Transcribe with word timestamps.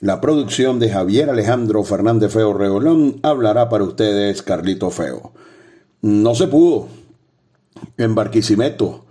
la 0.00 0.20
producción 0.20 0.78
de 0.78 0.90
Javier 0.90 1.28
Alejandro 1.28 1.82
Fernández 1.82 2.32
Feo 2.32 2.52
Reolón 2.52 3.18
hablará 3.22 3.68
para 3.68 3.84
ustedes 3.84 4.42
Carlito 4.42 4.90
Feo. 4.90 5.32
No 6.02 6.34
se 6.36 6.46
pudo. 6.46 6.86
En 7.96 8.14
Barquisimeto 8.14 9.04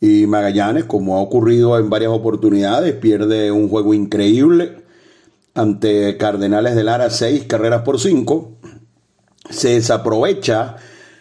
y 0.00 0.26
Magallanes, 0.26 0.84
como 0.84 1.16
ha 1.16 1.20
ocurrido 1.20 1.78
en 1.78 1.88
varias 1.88 2.12
oportunidades, 2.12 2.94
pierde 2.94 3.50
un 3.50 3.68
juego 3.68 3.94
increíble 3.94 4.84
ante 5.54 6.16
Cardenales 6.18 6.76
de 6.76 6.84
Lara, 6.84 7.10
seis 7.10 7.44
carreras 7.44 7.82
por 7.82 7.98
cinco. 7.98 8.52
Se 9.48 9.70
desaprovecha 9.70 10.76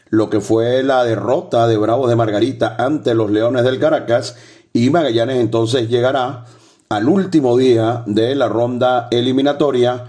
lo 0.09 0.29
que 0.29 0.41
fue 0.41 0.83
la 0.83 1.05
derrota 1.05 1.67
de 1.67 1.77
Bravos 1.77 2.09
de 2.09 2.15
Margarita 2.17 2.75
ante 2.77 3.15
los 3.15 3.31
Leones 3.31 3.63
del 3.63 3.79
Caracas 3.79 4.35
y 4.73 4.89
Magallanes 4.89 5.37
entonces 5.37 5.89
llegará 5.89 6.45
al 6.89 7.09
último 7.09 7.57
día 7.57 8.03
de 8.05 8.35
la 8.35 8.47
ronda 8.47 9.07
eliminatoria, 9.11 10.05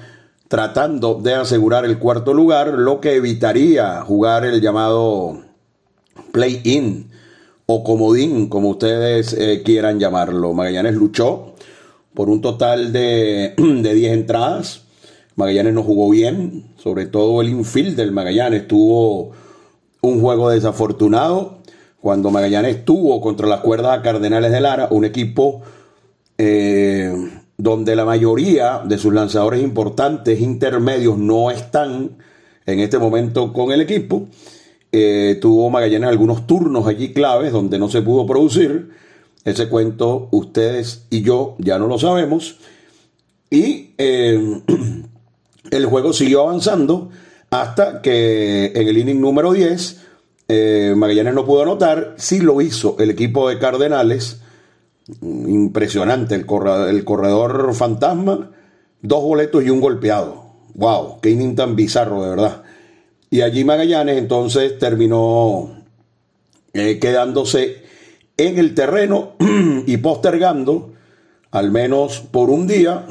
tratando 0.49 1.15
de 1.15 1.35
asegurar 1.35 1.85
el 1.85 1.99
cuarto 1.99 2.33
lugar, 2.33 2.69
lo 2.69 3.01
que 3.01 3.17
evitaría 3.17 4.01
jugar 4.03 4.45
el 4.45 4.61
llamado 4.61 5.43
play-in 6.33 7.11
o 7.67 7.85
comodín, 7.85 8.49
como 8.49 8.71
ustedes 8.71 9.33
eh, 9.35 9.63
quieran 9.65 9.99
llamarlo. 9.99 10.55
Magallanes 10.55 10.95
luchó 10.95 11.55
por 12.15 12.31
un 12.31 12.41
total 12.41 12.93
de, 12.93 13.55
de 13.59 13.95
10 13.95 14.13
entradas. 14.13 14.83
Magallanes 15.35 15.75
no 15.75 15.83
jugó 15.83 16.11
bien, 16.11 16.73
sobre 16.77 17.07
todo 17.07 17.41
el 17.43 17.49
infield 17.49 17.97
del 17.97 18.13
Magallanes 18.13 18.67
tuvo 18.67 19.33
un 20.01 20.21
juego 20.21 20.51
desafortunado. 20.51 21.59
Cuando 22.01 22.31
Magallanes 22.31 22.85
tuvo 22.85 23.21
contra 23.21 23.49
las 23.49 23.61
cuerdas 23.61 23.99
a 23.99 24.03
Cardenales 24.03 24.53
de 24.53 24.61
Lara, 24.61 24.89
un 24.91 25.05
equipo 25.05 25.63
eh, 26.41 27.13
donde 27.57 27.97
la 27.97 28.05
mayoría 28.05 28.83
de 28.85 28.97
sus 28.97 29.13
lanzadores 29.13 29.61
importantes 29.61 30.41
intermedios 30.41 31.19
no 31.19 31.51
están 31.51 32.19
en 32.65 32.79
este 32.79 32.99
momento 32.99 33.53
con 33.53 33.73
el 33.73 33.81
equipo. 33.81 34.29
Eh, 34.93 35.37
tuvo 35.41 35.69
Magallanes 35.69 36.09
algunos 36.09 36.47
turnos 36.47 36.87
allí 36.87 37.13
claves 37.13 37.51
donde 37.53 37.81
no 37.81 37.89
se 37.89 38.03
pudo 38.03 38.25
producir. 38.25 38.91
Ese 39.45 39.69
cuento 39.69 40.29
ustedes 40.31 41.07
y 41.11 41.23
yo 41.23 41.57
ya 41.59 41.79
no 41.79 41.89
lo 41.89 41.99
sabemos. 41.99 42.57
Y 43.51 43.95
eh, 43.99 44.63
el 45.73 45.87
juego 45.87 46.13
siguió 46.13 46.43
avanzando 46.43 47.11
hasta 47.51 48.01
que 48.01 48.67
en 48.75 48.87
el 48.87 48.99
inning 48.99 49.21
número 49.21 49.53
10 49.53 50.05
Magallanes 50.97 51.35
no 51.35 51.45
pudo 51.45 51.63
anotar. 51.63 52.15
Sí 52.17 52.39
lo 52.39 52.61
hizo 52.61 52.97
el 53.01 53.11
equipo 53.11 53.49
de 53.49 53.59
Cardenales 53.59 54.41
Impresionante 55.23 56.35
el 56.35 56.45
corredor, 56.47 57.75
fantasma, 57.75 58.51
dos 59.01 59.23
boletos 59.23 59.65
y 59.65 59.71
un 59.71 59.81
golpeado. 59.81 60.49
¡Wow! 60.75 61.21
¡Qué 61.21 61.31
inning 61.31 61.57
tan 61.57 61.77
bizarro, 61.77 62.23
de 62.23 62.31
verdad! 62.31 62.63
Y 63.31 63.41
allí 63.41 63.65
Magallanes 63.65 64.19
entonces 64.19 64.79
terminó 64.79 65.85
eh, 66.73 66.99
quedándose 66.99 67.83
en 68.37 68.59
el 68.59 68.75
terreno 68.75 69.33
y 69.87 69.97
postergando, 69.99 70.93
al 71.51 71.71
menos 71.71 72.21
por 72.21 72.51
un 72.51 72.67
día, 72.67 73.07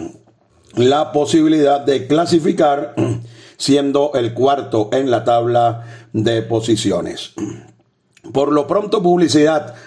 la 0.76 1.12
posibilidad 1.12 1.82
de 1.82 2.08
clasificar 2.08 2.96
siendo 3.58 4.12
el 4.14 4.34
cuarto 4.34 4.90
en 4.94 5.12
la 5.12 5.24
tabla 5.24 5.86
de 6.14 6.42
posiciones. 6.44 7.34
Por 8.32 8.52
lo 8.52 8.68
pronto, 8.68 9.02
publicidad. 9.02 9.76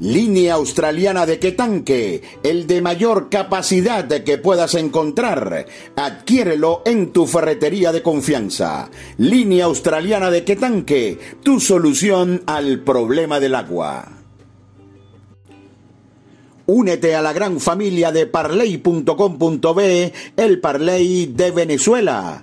Línea 0.00 0.54
australiana 0.54 1.26
de 1.26 1.40
Quetanque, 1.40 2.22
el 2.44 2.68
de 2.68 2.80
mayor 2.80 3.28
capacidad 3.28 4.06
que 4.06 4.38
puedas 4.38 4.74
encontrar. 4.74 5.66
Adquiérelo 5.96 6.82
en 6.84 7.12
tu 7.12 7.26
ferretería 7.26 7.90
de 7.90 8.02
confianza. 8.02 8.90
Línea 9.16 9.64
australiana 9.64 10.30
de 10.30 10.44
Quetanque, 10.44 11.18
tu 11.42 11.58
solución 11.58 12.42
al 12.46 12.80
problema 12.80 13.40
del 13.40 13.56
agua. 13.56 14.18
Únete 16.66 17.16
a 17.16 17.22
la 17.22 17.32
gran 17.32 17.58
familia 17.58 18.12
de 18.12 18.26
parley.com.be, 18.26 20.12
el 20.36 20.60
Parley 20.60 21.26
de 21.26 21.50
Venezuela. 21.50 22.42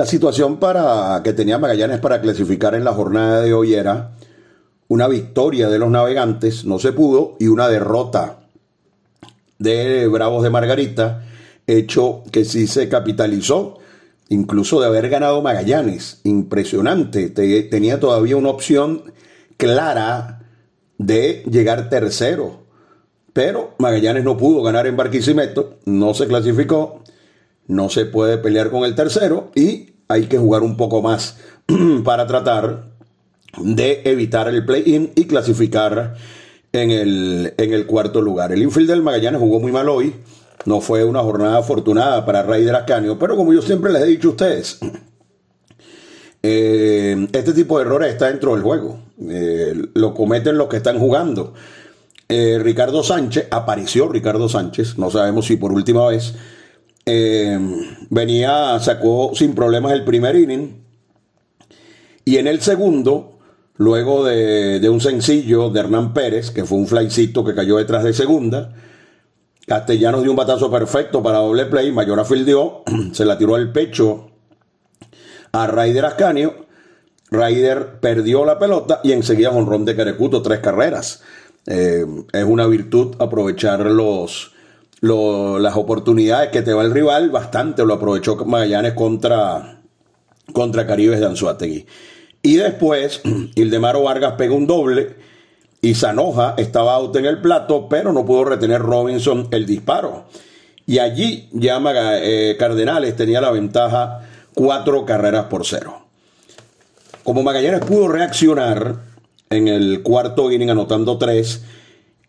La 0.00 0.06
situación 0.06 0.56
para 0.56 1.20
que 1.22 1.34
tenía 1.34 1.58
Magallanes 1.58 2.00
para 2.00 2.22
clasificar 2.22 2.74
en 2.74 2.84
la 2.84 2.94
jornada 2.94 3.42
de 3.42 3.52
hoy 3.52 3.74
era 3.74 4.12
una 4.88 5.06
victoria 5.08 5.68
de 5.68 5.78
los 5.78 5.90
navegantes, 5.90 6.64
no 6.64 6.78
se 6.78 6.94
pudo, 6.94 7.36
y 7.38 7.48
una 7.48 7.68
derrota 7.68 8.38
de 9.58 10.08
Bravos 10.08 10.42
de 10.42 10.48
Margarita, 10.48 11.26
hecho 11.66 12.22
que 12.32 12.46
sí 12.46 12.66
se 12.66 12.88
capitalizó, 12.88 13.76
incluso 14.30 14.80
de 14.80 14.86
haber 14.86 15.10
ganado 15.10 15.42
Magallanes. 15.42 16.22
Impresionante, 16.24 17.28
tenía 17.28 18.00
todavía 18.00 18.38
una 18.38 18.48
opción 18.48 19.12
clara 19.58 20.46
de 20.96 21.42
llegar 21.50 21.90
tercero. 21.90 22.62
Pero 23.34 23.74
Magallanes 23.76 24.24
no 24.24 24.38
pudo 24.38 24.62
ganar 24.62 24.86
en 24.86 24.96
Barquisimeto, 24.96 25.76
no 25.84 26.14
se 26.14 26.26
clasificó 26.26 27.02
no 27.70 27.88
se 27.88 28.04
puede 28.04 28.36
pelear 28.36 28.68
con 28.70 28.84
el 28.84 28.96
tercero 28.96 29.52
y 29.54 29.89
hay 30.10 30.26
que 30.26 30.38
jugar 30.38 30.62
un 30.62 30.76
poco 30.76 31.00
más 31.00 31.38
para 32.04 32.26
tratar 32.26 32.90
de 33.58 34.02
evitar 34.04 34.48
el 34.48 34.64
play-in 34.64 35.12
y 35.14 35.26
clasificar 35.26 36.16
en 36.72 36.90
el, 36.90 37.54
en 37.56 37.72
el 37.72 37.86
cuarto 37.86 38.20
lugar. 38.20 38.52
El 38.52 38.62
infield 38.62 38.90
del 38.90 39.02
Magallanes 39.02 39.40
jugó 39.40 39.60
muy 39.60 39.70
mal 39.70 39.88
hoy. 39.88 40.16
No 40.64 40.80
fue 40.80 41.04
una 41.04 41.20
jornada 41.20 41.58
afortunada 41.58 42.26
para 42.26 42.42
Raider 42.42 42.74
Ascanio, 42.74 43.18
pero 43.18 43.36
como 43.36 43.52
yo 43.52 43.62
siempre 43.62 43.92
les 43.92 44.02
he 44.02 44.06
dicho 44.06 44.28
a 44.28 44.30
ustedes, 44.32 44.80
eh, 46.42 47.28
este 47.32 47.52
tipo 47.52 47.78
de 47.78 47.84
errores 47.84 48.12
está 48.12 48.26
dentro 48.26 48.54
del 48.54 48.62
juego. 48.62 48.98
Eh, 49.28 49.74
lo 49.94 50.12
cometen 50.12 50.58
los 50.58 50.66
que 50.66 50.78
están 50.78 50.98
jugando. 50.98 51.54
Eh, 52.28 52.58
Ricardo 52.60 53.04
Sánchez, 53.04 53.46
apareció 53.52 54.08
Ricardo 54.08 54.48
Sánchez, 54.48 54.98
no 54.98 55.10
sabemos 55.10 55.46
si 55.46 55.56
por 55.56 55.72
última 55.72 56.06
vez, 56.08 56.34
venía, 58.10 58.78
sacó 58.80 59.32
sin 59.34 59.54
problemas 59.54 59.92
el 59.92 60.04
primer 60.04 60.36
inning. 60.36 60.84
Y 62.24 62.36
en 62.36 62.46
el 62.46 62.60
segundo, 62.60 63.38
luego 63.76 64.24
de, 64.24 64.88
un 64.88 65.00
sencillo 65.00 65.70
de 65.70 65.80
Hernán 65.80 66.12
Pérez, 66.12 66.50
que 66.50 66.64
fue 66.64 66.78
un 66.78 66.86
flycito 66.86 67.44
que 67.44 67.54
cayó 67.54 67.78
detrás 67.78 68.04
de 68.04 68.12
segunda, 68.12 68.74
Castellanos 69.66 70.22
dio 70.22 70.32
un 70.32 70.36
batazo 70.36 70.70
perfecto 70.70 71.22
para 71.22 71.38
doble 71.38 71.66
play, 71.66 71.92
Mayora 71.92 72.24
fildeó, 72.24 72.82
se 73.12 73.24
la 73.24 73.38
tiró 73.38 73.54
al 73.54 73.72
pecho 73.72 74.30
a 75.52 75.66
Raider 75.66 76.04
Ascanio. 76.04 76.66
Raider 77.30 78.00
perdió 78.00 78.44
la 78.44 78.58
pelota 78.58 79.00
y 79.04 79.12
enseguida 79.12 79.50
Ron 79.50 79.84
de 79.84 79.94
Carecuto, 79.94 80.42
tres 80.42 80.58
carreras. 80.60 81.22
Eh, 81.66 82.04
es 82.32 82.44
una 82.44 82.66
virtud 82.66 83.14
aprovechar 83.18 83.86
los, 83.86 84.49
las 85.00 85.76
oportunidades 85.76 86.50
que 86.50 86.62
te 86.62 86.72
va 86.72 86.82
el 86.82 86.92
rival. 86.92 87.30
Bastante 87.30 87.84
lo 87.84 87.94
aprovechó 87.94 88.36
Magallanes 88.36 88.94
contra, 88.94 89.80
contra 90.52 90.86
Caribes 90.86 91.20
de 91.20 91.26
Anzuategui. 91.26 91.86
Y 92.42 92.56
después, 92.56 93.20
Ildemaro 93.54 94.02
Vargas 94.02 94.34
pega 94.36 94.54
un 94.54 94.66
doble 94.66 95.16
y 95.82 95.94
Zanoja 95.94 96.54
estaba 96.58 96.94
out 96.94 97.16
en 97.16 97.26
el 97.26 97.40
plato, 97.40 97.88
pero 97.88 98.12
no 98.12 98.24
pudo 98.24 98.44
retener 98.44 98.80
Robinson 98.80 99.48
el 99.50 99.66
disparo. 99.66 100.26
Y 100.86 100.98
allí 100.98 101.48
ya 101.52 101.80
eh, 102.22 102.56
Cardenales 102.58 103.16
tenía 103.16 103.40
la 103.40 103.50
ventaja 103.50 104.28
cuatro 104.54 105.04
carreras 105.04 105.46
por 105.46 105.64
cero. 105.64 106.06
Como 107.22 107.42
Magallanes 107.42 107.84
pudo 107.84 108.08
reaccionar 108.08 108.96
en 109.50 109.68
el 109.68 110.02
cuarto 110.02 110.50
inning 110.50 110.70
anotando 110.70 111.16
tres, 111.18 111.62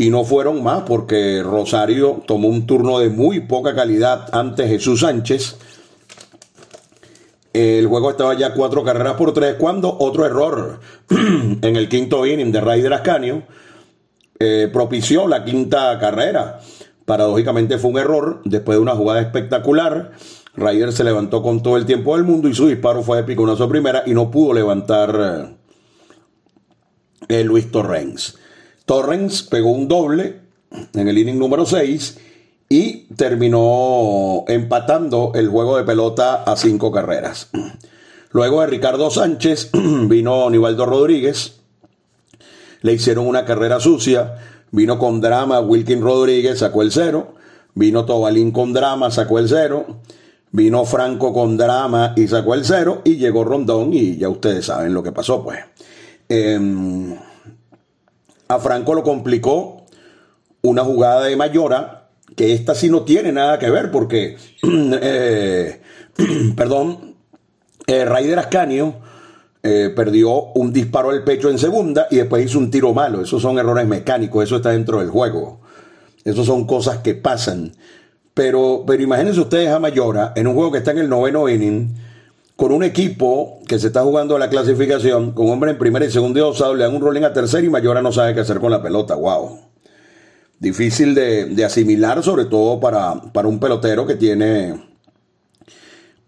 y 0.01 0.09
no 0.09 0.23
fueron 0.23 0.63
más 0.63 0.81
porque 0.81 1.43
Rosario 1.43 2.23
tomó 2.25 2.47
un 2.47 2.65
turno 2.65 2.97
de 2.97 3.09
muy 3.09 3.41
poca 3.41 3.75
calidad 3.75 4.29
ante 4.31 4.67
Jesús 4.67 5.01
Sánchez. 5.01 5.57
El 7.53 7.85
juego 7.85 8.09
estaba 8.09 8.33
ya 8.33 8.55
cuatro 8.55 8.83
carreras 8.83 9.13
por 9.13 9.31
tres 9.31 9.57
cuando 9.59 9.95
otro 9.99 10.25
error 10.25 10.79
en 11.09 11.75
el 11.75 11.87
quinto 11.87 12.25
inning 12.25 12.51
de 12.51 12.61
Raider 12.61 12.93
Ascanio 12.93 13.43
eh, 14.39 14.71
propició 14.73 15.27
la 15.27 15.45
quinta 15.45 15.99
carrera. 15.99 16.61
Paradójicamente 17.05 17.77
fue 17.77 17.91
un 17.91 17.99
error 17.99 18.41
después 18.43 18.77
de 18.77 18.81
una 18.81 18.95
jugada 18.95 19.21
espectacular 19.21 20.13
Ryder 20.55 20.91
se 20.93 21.03
levantó 21.03 21.43
con 21.43 21.61
todo 21.61 21.77
el 21.77 21.85
tiempo 21.85 22.15
del 22.15 22.25
mundo 22.25 22.49
y 22.49 22.55
su 22.55 22.67
disparo 22.67 23.03
fue 23.03 23.17
de 23.17 23.23
piconazo 23.23 23.69
primera 23.69 24.01
y 24.07 24.15
no 24.15 24.31
pudo 24.31 24.53
levantar 24.53 25.55
eh, 27.29 27.43
Luis 27.43 27.71
Torrens. 27.71 28.40
Torrens 28.91 29.43
pegó 29.43 29.71
un 29.71 29.87
doble 29.87 30.41
en 30.93 31.07
el 31.07 31.17
inning 31.17 31.39
número 31.39 31.65
6 31.65 32.17
y 32.67 33.05
terminó 33.15 34.43
empatando 34.49 35.31
el 35.33 35.47
juego 35.47 35.77
de 35.77 35.85
pelota 35.85 36.43
a 36.43 36.57
cinco 36.57 36.91
carreras. 36.91 37.47
Luego 38.31 38.59
de 38.59 38.67
Ricardo 38.67 39.09
Sánchez 39.09 39.69
vino 40.09 40.49
Nivaldo 40.49 40.85
Rodríguez, 40.85 41.61
le 42.81 42.91
hicieron 42.91 43.27
una 43.27 43.45
carrera 43.45 43.79
sucia, 43.79 44.35
vino 44.71 44.99
con 44.99 45.21
drama 45.21 45.61
Wilkin 45.61 46.01
Rodríguez, 46.01 46.59
sacó 46.59 46.81
el 46.81 46.91
cero, 46.91 47.35
vino 47.73 48.03
Tobalín 48.03 48.51
con 48.51 48.73
drama, 48.73 49.09
sacó 49.09 49.39
el 49.39 49.47
cero, 49.47 50.01
Vino 50.53 50.83
Franco 50.83 51.31
con 51.31 51.55
drama 51.55 52.11
y 52.17 52.27
sacó 52.27 52.55
el 52.55 52.65
cero. 52.65 53.03
Y 53.05 53.15
llegó 53.15 53.45
Rondón 53.45 53.93
y 53.93 54.17
ya 54.17 54.27
ustedes 54.27 54.65
saben 54.65 54.93
lo 54.93 55.01
que 55.01 55.13
pasó 55.13 55.41
pues. 55.41 55.59
Em, 56.27 57.15
a 58.51 58.59
Franco 58.59 58.93
lo 58.93 59.03
complicó 59.03 59.85
una 60.61 60.83
jugada 60.83 61.23
de 61.23 61.37
Mayora 61.37 62.09
que 62.35 62.53
esta 62.53 62.75
sí 62.75 62.89
no 62.89 63.03
tiene 63.03 63.31
nada 63.31 63.57
que 63.57 63.69
ver 63.69 63.91
porque, 63.91 64.37
eh, 65.01 65.81
perdón, 66.55 67.15
eh, 67.87 68.03
Raider 68.03 68.39
Ascanio 68.39 68.95
eh, 69.63 69.91
perdió 69.95 70.51
un 70.53 70.73
disparo 70.73 71.11
al 71.11 71.23
pecho 71.23 71.49
en 71.49 71.59
segunda 71.59 72.07
y 72.11 72.17
después 72.17 72.45
hizo 72.45 72.59
un 72.59 72.69
tiro 72.69 72.93
malo. 72.93 73.21
Esos 73.21 73.41
son 73.41 73.57
errores 73.57 73.87
mecánicos, 73.87 74.43
eso 74.43 74.57
está 74.57 74.71
dentro 74.71 74.99
del 74.99 75.09
juego. 75.09 75.61
Esos 76.25 76.45
son 76.45 76.65
cosas 76.65 76.97
que 76.97 77.15
pasan. 77.15 77.71
Pero, 78.33 78.83
pero 78.85 79.01
imagínense 79.01 79.39
ustedes 79.39 79.69
a 79.69 79.79
Mayora 79.79 80.33
en 80.35 80.47
un 80.47 80.55
juego 80.55 80.73
que 80.73 80.79
está 80.79 80.91
en 80.91 80.99
el 80.99 81.09
noveno 81.09 81.47
inning, 81.47 81.95
con 82.55 82.71
un 82.71 82.83
equipo 82.83 83.59
que 83.67 83.79
se 83.79 83.87
está 83.87 84.03
jugando 84.03 84.37
la 84.37 84.49
clasificación, 84.49 85.31
con 85.31 85.49
hombre 85.49 85.71
en 85.71 85.77
primera 85.77 86.05
y 86.05 86.11
segunda 86.11 86.39
y 86.39 86.43
osado, 86.43 86.75
le 86.75 86.83
dan 86.83 86.95
un 86.95 87.01
rolling 87.01 87.23
a 87.23 87.33
tercera 87.33 87.65
y 87.65 87.69
Mayora 87.69 88.01
no 88.01 88.11
sabe 88.11 88.33
qué 88.33 88.41
hacer 88.41 88.59
con 88.59 88.71
la 88.71 88.81
pelota. 88.81 89.15
¡Wow! 89.15 89.59
Difícil 90.59 91.15
de, 91.15 91.65
asimilar, 91.65 92.21
sobre 92.21 92.45
todo 92.45 92.79
para, 92.79 93.13
un 93.47 93.59
pelotero 93.59 94.05
que 94.05 94.15
tiene 94.15 94.75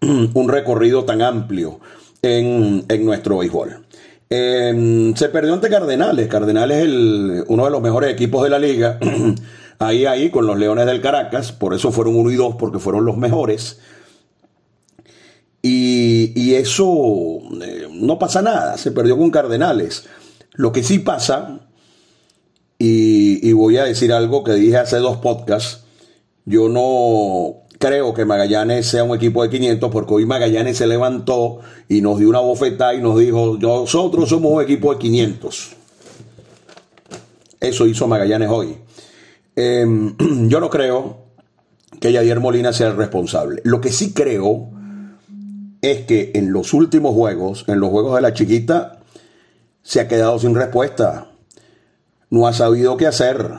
un 0.00 0.48
recorrido 0.48 1.04
tan 1.04 1.22
amplio 1.22 1.78
en, 2.20 2.84
nuestro 3.04 3.38
béisbol. 3.38 3.86
Em, 4.28 5.14
se 5.14 5.28
perdió 5.28 5.54
ante 5.54 5.68
Cardenales. 5.68 6.26
Cardenales 6.26 6.88
es 6.88 7.44
uno 7.46 7.64
de 7.64 7.70
los 7.70 7.80
mejores 7.80 8.12
equipos 8.12 8.42
de 8.42 8.50
la 8.50 8.58
liga. 8.58 8.98
ahí, 9.78 10.04
ahí, 10.04 10.30
con 10.30 10.46
los 10.48 10.58
Leones 10.58 10.86
del 10.86 11.00
Caracas, 11.00 11.52
por 11.52 11.74
eso 11.74 11.92
fueron 11.92 12.16
uno 12.16 12.32
y 12.32 12.34
dos, 12.34 12.56
porque 12.56 12.80
fueron 12.80 13.04
los 13.04 13.16
mejores. 13.16 13.78
Y, 15.66 16.54
eso 16.56 17.38
eh, 17.62 17.88
no 17.90 18.18
pasa 18.18 18.42
nada, 18.42 18.76
se 18.76 18.92
perdió 18.92 19.16
con 19.16 19.30
Cardenales. 19.30 20.04
Lo 20.52 20.72
que 20.72 20.82
sí 20.82 20.98
pasa, 20.98 21.60
y, 22.78 23.50
voy 23.54 23.78
a 23.78 23.84
decir 23.84 24.12
algo 24.12 24.44
que 24.44 24.52
dije 24.52 24.76
hace 24.76 24.98
dos 24.98 25.16
podcasts, 25.16 25.84
yo 26.44 26.68
no 26.68 27.62
creo 27.78 28.12
que 28.12 28.26
Magallanes 28.26 28.88
sea 28.88 29.04
un 29.04 29.16
equipo 29.16 29.42
de 29.42 29.48
500 29.48 29.90
porque 29.90 30.12
hoy 30.12 30.26
Magallanes 30.26 30.76
se 30.76 30.86
levantó 30.86 31.60
y 31.88 32.02
nos 32.02 32.18
dio 32.18 32.28
una 32.28 32.40
bofetada 32.40 32.92
y 32.92 33.00
nos 33.00 33.18
dijo, 33.18 33.56
nosotros 33.58 34.28
somos 34.28 34.52
un 34.52 34.62
equipo 34.62 34.92
de 34.92 34.98
500. 34.98 35.76
Eso 37.60 37.86
hizo 37.86 38.06
Magallanes 38.06 38.50
hoy. 38.50 38.76
Em, 39.56 40.14
yo 40.50 40.60
no 40.60 40.68
creo 40.68 41.24
que 41.98 42.12
Yadier 42.12 42.40
Molina 42.40 42.74
sea 42.74 42.88
el 42.88 42.96
responsable. 42.96 43.62
Lo 43.64 43.80
que 43.80 43.90
sí 43.90 44.12
creo 44.12 44.73
es 45.90 46.06
que 46.06 46.32
en 46.34 46.52
los 46.52 46.72
últimos 46.72 47.14
juegos, 47.14 47.64
en 47.68 47.80
los 47.80 47.90
juegos 47.90 48.16
de 48.16 48.22
la 48.22 48.32
chiquita, 48.32 49.00
se 49.82 50.00
ha 50.00 50.08
quedado 50.08 50.38
sin 50.38 50.54
respuesta. 50.54 51.28
No 52.30 52.46
ha 52.46 52.52
sabido 52.52 52.96
qué 52.96 53.06
hacer. 53.06 53.50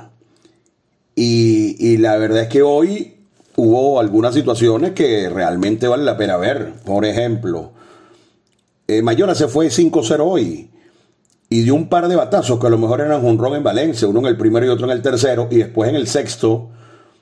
Y, 1.16 1.98
la 1.98 2.18
verdad 2.18 2.44
es 2.44 2.50
que 2.50 2.62
hoy 2.62 3.16
hubo 3.56 4.00
algunas 4.00 4.34
situaciones 4.34 4.92
que 4.92 5.30
realmente 5.30 5.88
vale 5.88 6.04
la 6.04 6.18
pena 6.18 6.36
ver. 6.36 6.74
Por 6.84 7.06
ejemplo, 7.06 7.72
eh, 8.88 9.02
Mayona 9.02 9.34
se 9.34 9.48
fue 9.48 9.68
5-0 9.68 10.20
hoy 10.20 10.70
y 11.50 11.62
dio 11.62 11.76
un 11.76 11.88
par 11.88 12.08
de 12.08 12.16
batazos 12.16 12.60
que 12.60 12.68
a 12.68 12.70
lo 12.70 12.78
mejor 12.78 13.02
eran 13.02 13.24
un 13.24 13.56
en 13.56 13.64
Valencia, 13.64 14.08
uno 14.08 14.20
en 14.20 14.26
el 14.26 14.38
primero 14.38 14.66
y 14.66 14.70
otro 14.70 14.86
en 14.86 14.92
el 14.92 15.02
tercero, 15.02 15.48
y 15.52 15.58
después 15.58 15.90
en 15.90 15.96
el 15.96 16.08
sexto, 16.08 16.70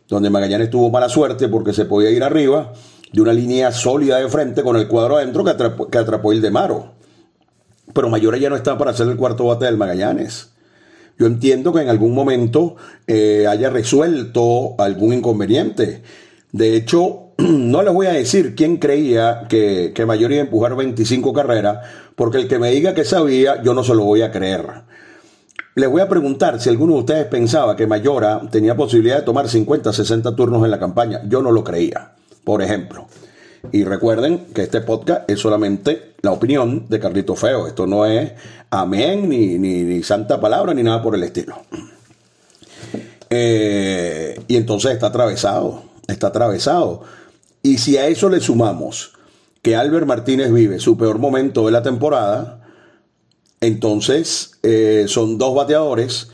donde 0.07 0.29
Magallanes 0.29 0.69
tuvo 0.69 0.89
mala 0.89 1.09
suerte 1.09 1.49
porque 1.49 1.73
se 1.73 1.85
podía 1.85 2.09
ir 2.09 2.23
arriba, 2.23 2.73
de 3.13 3.21
una 3.21 3.31
línea 3.31 3.71
sólida 3.71 4.17
de 4.17 4.27
frente 4.27 4.63
con 4.63 4.75
el 4.75 4.87
cuadro 4.87 5.17
adentro 5.17 5.43
que 5.43 5.97
atrapó, 5.99 6.31
el 6.31 6.41
de 6.41 6.49
Maro. 6.49 6.93
Pero 7.93 8.09
Mayora 8.09 8.37
ya 8.37 8.49
no 8.49 8.55
está 8.55 8.77
para 8.77 8.91
hacer 8.91 9.07
el 9.07 9.17
cuarto 9.17 9.45
bate 9.45 9.65
del 9.65 9.77
Magallanes. 9.77 10.49
Yo 11.19 11.27
entiendo 11.27 11.71
que 11.71 11.81
en 11.81 11.89
algún 11.89 12.15
momento 12.15 12.75
eh, 13.05 13.45
haya 13.47 13.69
resuelto 13.69 14.73
algún 14.79 15.13
inconveniente. 15.13 16.01
De 16.51 16.75
hecho, 16.75 17.33
no 17.37 17.83
les 17.83 17.93
voy 17.93 18.07
a 18.07 18.13
decir 18.13 18.55
quién 18.55 18.77
creía 18.77 19.45
que, 19.47 19.91
que 19.93 20.07
Mayor 20.07 20.31
iba 20.31 20.41
a 20.41 20.45
empujar 20.45 20.75
25 20.75 21.33
carreras, 21.33 21.85
porque 22.15 22.39
el 22.39 22.47
que 22.47 22.57
me 22.57 22.71
diga 22.71 22.95
que 22.95 23.05
sabía, 23.05 23.61
yo 23.61 23.75
no 23.75 23.83
se 23.83 23.93
lo 23.93 24.05
voy 24.05 24.23
a 24.23 24.31
creer. 24.31 24.65
Les 25.75 25.89
voy 25.89 26.01
a 26.01 26.09
preguntar 26.09 26.59
si 26.59 26.69
alguno 26.69 26.93
de 26.93 26.99
ustedes 26.99 27.25
pensaba 27.25 27.75
que 27.75 27.85
Mayora 27.85 28.41
tenía 28.51 28.75
posibilidad 28.75 29.17
de 29.17 29.23
tomar 29.23 29.49
50, 29.49 29.93
60 29.93 30.35
turnos 30.35 30.63
en 30.63 30.71
la 30.71 30.79
campaña. 30.79 31.21
Yo 31.27 31.43
no 31.43 31.51
lo 31.51 31.63
creía, 31.63 32.13
por 32.43 32.61
ejemplo. 32.61 33.07
Y 33.71 33.85
recuerden 33.85 34.47
que 34.53 34.63
este 34.63 34.81
podcast 34.81 35.29
es 35.29 35.39
solamente 35.39 36.13
la 36.21 36.31
opinión 36.31 36.87
de 36.89 36.99
Carlito 36.99 37.35
Feo. 37.35 37.67
Esto 37.67 37.87
no 37.87 38.05
es 38.05 38.33
amén, 38.69 39.29
ni, 39.29 39.57
ni, 39.57 40.03
santa 40.03 40.39
palabra, 40.39 40.73
ni 40.73 40.83
nada 40.83 41.01
por 41.01 41.15
el 41.15 41.23
estilo. 41.23 41.61
Eh, 43.29 44.39
y 44.47 44.57
entonces 44.57 44.91
está 44.91 45.07
atravesado, 45.07 45.83
está 46.07 46.27
atravesado. 46.27 47.03
Y 47.61 47.77
si 47.77 47.97
a 47.97 48.07
eso 48.07 48.29
le 48.29 48.41
sumamos 48.41 49.13
que 49.61 49.77
Albert 49.77 50.05
Martínez 50.05 50.51
vive 50.51 50.79
su 50.79 50.97
peor 50.97 51.19
momento 51.19 51.65
de 51.65 51.71
la 51.71 51.81
temporada, 51.81 52.67
entonces 53.61 54.59
eh, 54.61 55.05
son 55.07 55.37
dos 55.37 55.55
bateadores 55.55 56.29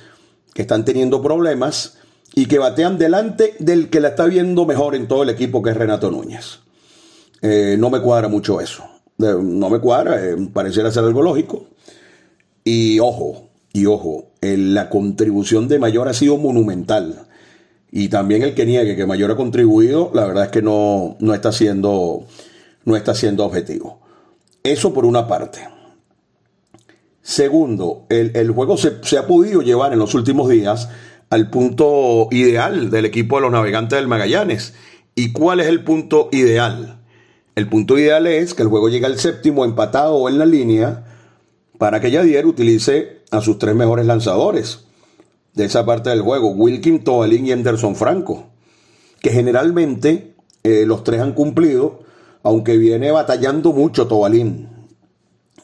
que 0.56 0.63
están 0.63 0.84
teniendo 0.84 1.22
problemas 1.22 1.99
y 2.36 2.46
que 2.46 2.60
batean 2.60 2.98
delante 2.98 3.56
del 3.60 3.90
que 3.90 4.00
la 4.00 4.10
está 4.10 4.26
viendo 4.26 4.66
mejor 4.66 4.96
en 4.96 5.08
todo 5.08 5.24
el 5.24 5.30
equipo, 5.30 5.62
que 5.62 5.72
es 5.72 5.78
Renato 5.78 6.12
Núñez. 6.12 6.60
Eh, 7.42 7.76
no 7.80 7.90
me 7.90 8.02
cuadra 8.02 8.28
mucho 8.28 8.62
eso. 8.62 8.84
No 9.18 9.70
me 9.70 9.80
cuadra, 9.80 10.24
eh, 10.26 10.36
pareciera 10.54 10.92
ser 10.92 11.04
algo 11.04 11.22
lógico. 11.22 11.68
Y 12.64 13.00
ojo, 13.00 13.50
y 13.74 13.86
ojo, 13.86 14.32
la 14.42 14.90
contribución 14.90 15.68
de 15.68 15.80
Mayor 15.80 16.08
ha 16.08 16.14
sido 16.14 16.38
monumental. 16.38 17.28
Y 17.92 18.10
también 18.10 18.44
el 18.44 18.54
que 18.54 18.66
niegue 18.66 18.96
que 18.96 19.06
Mayor 19.06 19.32
ha 19.32 19.36
contribuido, 19.36 20.12
la 20.14 20.26
verdad 20.26 20.46
es 20.46 20.52
que 20.52 20.62
no, 20.62 21.18
no, 21.20 21.34
está, 21.34 21.52
siendo, 21.52 22.26
no 22.86 22.96
está 22.96 23.14
siendo 23.14 23.46
objetivo. 23.46 24.00
Eso 24.64 24.94
por 24.94 25.06
una 25.06 25.28
parte. 25.28 25.68
Segundo, 27.22 28.06
el, 28.10 28.52
juego 28.52 28.78
se, 28.78 29.04
se, 29.04 29.18
ha 29.18 29.28
podido 29.28 29.62
llevar 29.62 29.94
en 29.94 30.00
los 30.00 30.14
últimos 30.16 30.50
días 30.50 30.90
al 31.30 31.50
punto 31.50 32.28
ideal 32.32 32.90
del 32.90 33.06
equipo 33.06 33.36
de 33.38 33.44
los 33.44 33.52
navegantes 33.52 33.98
del 33.98 34.08
Magallanes. 34.08 34.74
¿Y 35.16 35.32
cuál 35.32 35.60
es 35.60 35.68
el 35.68 35.84
punto 35.84 36.30
ideal? 36.32 37.00
El 37.56 37.68
punto 37.68 37.98
ideal 37.98 38.26
es 38.28 38.54
que 38.54 38.64
el 38.64 38.70
juego 38.70 38.90
llegue 38.90 39.06
al 39.06 39.20
séptimo 39.20 39.66
empatado 39.66 40.28
en 40.30 40.40
la 40.40 40.46
línea 40.46 41.06
para 41.78 42.00
que 42.00 42.12
Yadier 42.12 42.46
utilice 42.46 43.20
a 43.32 43.42
sus 43.42 43.60
tres 43.60 43.76
mejores 43.76 44.06
lanzadores 44.06 44.86
de 45.54 45.66
esa 45.66 45.86
parte 45.86 46.10
del 46.10 46.22
juego, 46.22 46.52
Wilkin, 46.52 47.04
Tobalín 47.04 47.46
y 47.46 47.52
Anderson 47.52 47.96
Franco, 47.96 48.46
que 49.22 49.32
generalmente 49.32 50.34
eh, 50.64 50.86
los 50.86 51.04
tres 51.04 51.22
han 51.22 51.34
cumplido, 51.34 52.02
aunque 52.44 52.78
viene 52.78 53.12
batallando 53.12 53.74
mucho 53.74 54.08
Tobalín 54.08 54.70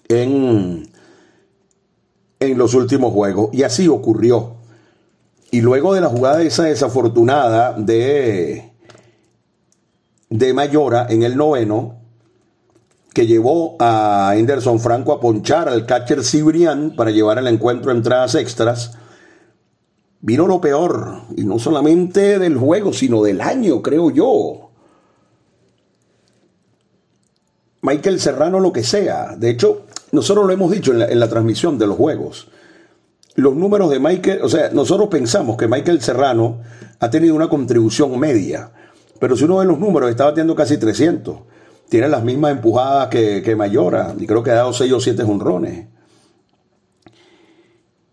en, 0.10 0.90
en 2.40 2.58
los 2.58 2.74
últimos 2.74 3.14
juegos, 3.14 3.50
y 3.54 3.64
así 3.64 3.88
ocurrió. 3.88 4.55
Y 5.56 5.62
luego 5.62 5.94
de 5.94 6.02
la 6.02 6.10
jugada 6.10 6.42
esa 6.42 6.64
desafortunada 6.64 7.72
de, 7.78 8.74
de 10.30 10.54
Mayora 10.54 11.08
en 11.10 11.24
el 11.24 11.38
noveno, 11.38 11.96
que 13.14 13.26
llevó 13.26 13.78
a 13.80 14.32
Anderson 14.32 14.82
Franco 14.82 15.14
a 15.14 15.22
ponchar 15.22 15.70
al 15.70 15.86
catcher 15.86 16.26
Cibrián 16.26 16.94
para 16.98 17.12
llevar 17.12 17.38
el 17.38 17.48
encuentro 17.48 17.92
a 17.92 17.96
entradas 17.96 18.36
extras, 18.36 18.98
vino 20.20 20.46
lo 20.46 20.60
peor, 20.60 21.22
y 21.38 21.46
no 21.46 21.58
solamente 21.58 22.38
del 22.38 22.58
juego, 22.58 22.92
sino 22.92 23.24
del 23.24 23.40
año, 23.40 23.82
creo 23.82 24.12
yo. 24.12 24.72
Michael 27.82 28.20
Serrano, 28.20 28.60
lo 28.60 28.74
que 28.74 28.84
sea. 28.84 29.38
De 29.38 29.52
hecho, 29.52 29.86
nosotros 30.12 30.46
lo 30.48 30.52
hemos 30.52 30.70
dicho 30.70 30.92
en 30.92 31.00
la, 31.00 31.06
en 31.06 31.22
la 31.22 31.30
transmisión 31.30 31.78
de 31.78 31.88
los 31.88 31.96
juegos 31.96 32.50
los 33.36 33.54
números 33.56 33.89
de 33.89 34.00
Michael, 34.00 34.39
o 34.42 34.50
sea, 34.50 34.70
nosotros 34.70 35.10
pensamos 35.10 35.58
que 35.58 35.68
Michael 35.68 36.01
Serrano 36.01 36.62
ha 37.00 37.10
tenido 37.10 37.36
una 37.36 37.50
contribución 37.50 38.18
media, 38.18 38.72
pero 39.20 39.36
si 39.36 39.44
uno 39.44 39.58
ve 39.58 39.65
los 39.65 39.77
números, 39.77 40.10
está 40.10 40.25
batiendo 40.25 40.56
casi 40.56 40.77
300. 40.77 41.39
Tiene 41.89 42.08
las 42.08 42.24
mismas 42.24 42.51
empujadas 42.51 43.10
que, 43.10 43.42
que 43.44 43.56
Mayora, 43.56 44.15
y 44.18 44.25
creo 44.25 44.42
que 44.42 44.51
ha 44.51 44.56
dado 44.56 44.74
6 44.74 44.92
o 44.92 45.00
7 45.00 45.24
honrones. 45.24 45.88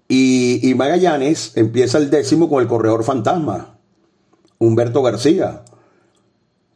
Y, 0.09 0.69
y 0.69 0.75
Magallanes 0.75 1.57
empieza 1.57 1.99
el 1.99 2.11
décimo 2.11 2.49
con 2.49 2.61
el 2.61 2.69
corredor 2.69 3.03
fantasma, 3.05 3.79
Humberto 4.59 5.03
García, 5.03 5.63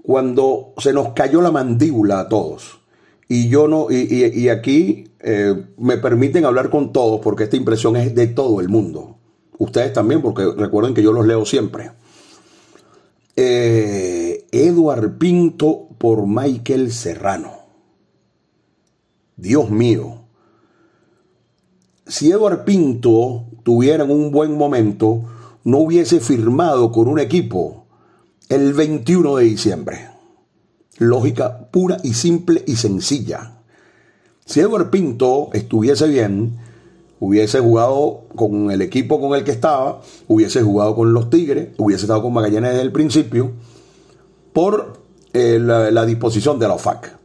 cuando 0.02 0.72
se 0.78 0.92
nos 0.92 1.10
cayó 1.10 1.42
la 1.42 1.50
mandíbula 1.50 2.20
a 2.20 2.28
todos. 2.28 2.78
Y 3.28 3.49
yo 3.49 3.66
no, 3.66 3.88
y, 3.90 4.49
aquí 4.49 5.09
eh, 5.21 5.66
me 5.78 5.97
permiten 5.97 6.45
hablar 6.45 6.71
con 6.71 6.92
todos 6.92 7.21
porque 7.21 7.45
esta 7.45 7.56
impresión 7.56 7.97
es 7.97 8.14
de 8.14 8.28
todo 8.28 8.61
el 8.61 8.68
mundo. 8.68 9.16
Ustedes 9.59 9.92
también, 9.92 10.23
porque 10.23 10.45
recuerden 10.56 10.95
que 10.95 11.02
yo 11.02 11.12
los 11.12 11.26
leo 11.26 11.45
siempre. 11.45 11.91
Eh, 13.34 14.47
Eduard 14.52 15.19
Pinto 15.19 15.89
por 15.99 16.26
Michael 16.26 16.93
Serrano. 16.93 17.52
Dios 19.36 19.71
mío. 19.71 20.23
Si 22.06 22.30
Eduard 22.30 22.65
Pinto 22.65 23.47
tuviera 23.65 24.04
un 24.04 24.30
buen 24.30 24.56
momento, 24.56 25.25
no 25.65 25.78
hubiese 25.78 26.21
firmado 26.21 26.93
con 26.93 27.08
un 27.08 27.19
equipo 27.19 27.86
el 28.49 28.73
21 28.73 29.36
de 29.36 29.45
diciembre. 29.45 30.15
Lógica 30.99 31.69
pura 31.71 31.99
y 32.02 32.15
simple 32.15 32.63
y 32.67 32.76
sencilla. 32.76 33.56
Si 34.45 34.61
Edward 34.61 34.91
Pinto 34.91 35.50
estuviese 35.52 36.06
bien, 36.06 36.56
hubiese 37.19 37.61
jugado 37.61 38.25
con 38.35 38.71
el 38.71 38.82
equipo 38.82 39.21
con 39.21 39.37
el 39.37 39.45
que 39.45 39.50
estaba, 39.50 40.00
hubiese 40.28 40.63
jugado 40.63 40.95
con 40.95 41.13
los 41.13 41.30
Tigres, 41.30 41.71
hubiese 41.78 42.04
estado 42.04 42.23
con 42.23 42.32
Magallanes 42.32 42.71
desde 42.71 42.82
el 42.82 42.93
principio, 42.93 43.52
por 44.52 45.00
eh, 45.32 45.59
la, 45.59 46.06
disposición 46.06 46.59
de 46.59 46.69
la 46.69 46.75
OFAC. 46.75 47.19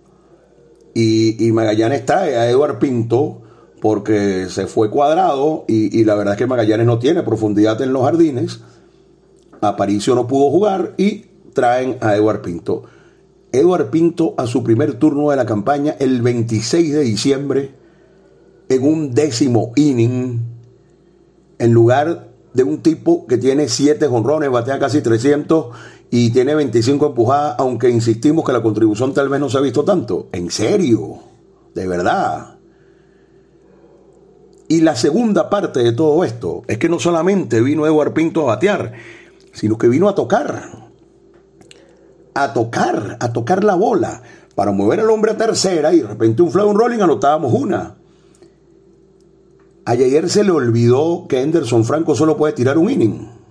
Y, 0.94 1.50
Magallanes 1.54 2.06
trae 2.06 2.36
a 2.36 2.50
Edward 2.50 2.80
Pinto 2.80 3.42
porque 3.80 4.48
se 4.50 4.68
fue 4.68 4.90
cuadrado 4.90 5.66
y, 5.68 5.98
y, 5.98 6.04
la 6.04 6.16
verdad 6.16 6.34
es 6.34 6.38
que 6.40 6.48
Magallanes 6.48 6.86
no 6.86 7.00
tiene 7.00 7.24
profundidad 7.24 7.82
en 7.82 7.94
los 7.94 8.04
jardines. 8.04 8.60
Aparicio 9.62 10.16
no 10.16 10.28
pudo 10.28 10.50
jugar 10.50 10.94
y 10.98 11.26
traen 11.54 11.98
a 12.02 12.16
Edward 12.16 12.42
Pinto. 12.42 12.84
Eduard 13.52 13.90
Pinto 13.90 14.34
a 14.38 14.48
su 14.48 14.64
primer 14.64 14.94
turno 14.94 15.30
de 15.30 15.36
la 15.36 15.46
campaña 15.46 15.96
el 16.00 16.22
26 16.22 16.94
de 16.94 17.02
diciembre 17.02 17.76
en 18.70 18.84
un 18.84 19.14
décimo 19.14 19.74
inning 19.76 20.40
en 21.60 21.74
lugar 21.74 22.32
de 22.54 22.64
un 22.64 22.82
tipo 22.82 23.28
que 23.28 23.38
tiene 23.38 23.68
7 23.68 24.08
jonrones, 24.08 24.50
batea 24.50 24.80
casi 24.80 25.02
300 25.02 25.68
y 26.10 26.32
tiene 26.32 26.56
25 26.56 27.08
empujadas, 27.08 27.56
aunque 27.60 27.90
insistimos 27.90 28.46
que 28.46 28.52
la 28.52 28.64
contribución 28.64 29.14
tal 29.14 29.30
vez 29.30 29.40
no 29.40 29.50
se 29.50 29.58
ha 29.58 29.62
visto 29.62 29.84
tanto. 29.84 30.28
En 30.32 30.50
serio, 30.50 31.20
de 31.74 31.88
verdad. 31.88 32.58
Y 34.68 34.82
la 34.82 34.96
segunda 34.96 35.50
parte 35.50 35.82
de 35.82 35.92
todo 35.92 36.24
esto 36.24 36.64
es 36.68 36.78
que 36.78 36.90
no 36.90 37.00
solamente 37.00 37.62
vino 37.62 37.86
Eduard 37.86 38.14
Pinto 38.14 38.42
a 38.42 38.56
batear, 38.56 38.94
sino 39.54 39.78
que 39.78 39.88
vino 39.88 40.08
a 40.08 40.16
tocar 40.16 40.91
a 42.34 42.54
tocar, 42.54 43.18
a 43.20 43.34
tocar 43.34 43.64
la 43.64 43.76
bola, 43.76 44.22
para 44.56 44.72
mover 44.72 45.00
al 45.00 45.10
hombre 45.10 45.32
a 45.32 45.38
tercera 45.38 45.94
y 45.94 46.02
de 46.02 46.08
repente 46.08 46.42
un 46.42 46.58
un 46.60 46.80
rolling 46.80 47.00
anotábamos 47.00 47.54
una. 47.54 47.96
ayer 49.86 50.30
se 50.30 50.44
le 50.44 50.52
olvidó 50.52 51.26
que 51.28 51.42
Henderson 51.42 51.86
Franco 51.86 52.16
solo 52.16 52.38
puede 52.38 52.54
tirar 52.54 52.78
un 52.78 52.90
inning. 52.90 53.42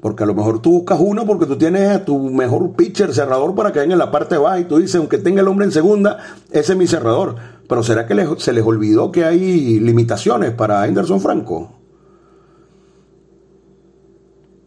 Porque 0.00 0.22
a 0.22 0.26
lo 0.26 0.34
mejor 0.34 0.62
tú 0.62 0.72
buscas 0.72 0.98
uno 0.98 1.26
porque 1.26 1.44
tú 1.44 1.58
tienes 1.58 1.88
a 1.90 2.04
tu 2.04 2.18
mejor 2.30 2.72
pitcher 2.72 3.12
cerrador 3.12 3.54
para 3.54 3.70
que 3.70 3.80
venga 3.80 3.92
en 3.92 3.98
la 3.98 4.10
parte 4.10 4.38
baja 4.38 4.60
y 4.60 4.64
tú 4.64 4.78
dices, 4.78 4.96
aunque 4.96 5.18
tenga 5.18 5.42
el 5.42 5.48
hombre 5.48 5.66
en 5.66 5.72
segunda, 5.72 6.18
ese 6.50 6.72
es 6.72 6.78
mi 6.78 6.86
cerrador. 6.86 7.36
Pero 7.68 7.82
¿será 7.82 8.06
que 8.06 8.26
se 8.38 8.52
les 8.54 8.64
olvidó 8.64 9.12
que 9.12 9.26
hay 9.26 9.78
limitaciones 9.78 10.52
para 10.52 10.86
Henderson 10.86 11.20
Franco? 11.20 11.72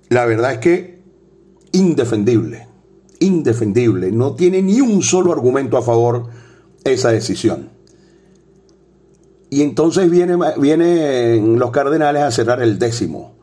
La 0.10 0.26
verdad 0.26 0.54
es 0.54 0.60
que 0.60 0.93
indefendible, 1.74 2.68
indefendible. 3.20 4.12
No 4.12 4.36
tiene 4.36 4.62
ni 4.62 4.80
un 4.80 5.04
solo 5.04 5.34
argumento 5.34 5.78
a 5.78 5.82
favor 5.82 6.28
esa 6.86 7.12
decisión. 7.12 7.70
Y 9.50 9.62
entonces 9.62 10.10
viene, 10.10 10.38
vienen 10.58 11.60
los 11.60 11.72
Cardenales 11.72 12.24
a 12.24 12.32
cerrar 12.32 12.62
el 12.64 12.80
décimo. 12.80 13.36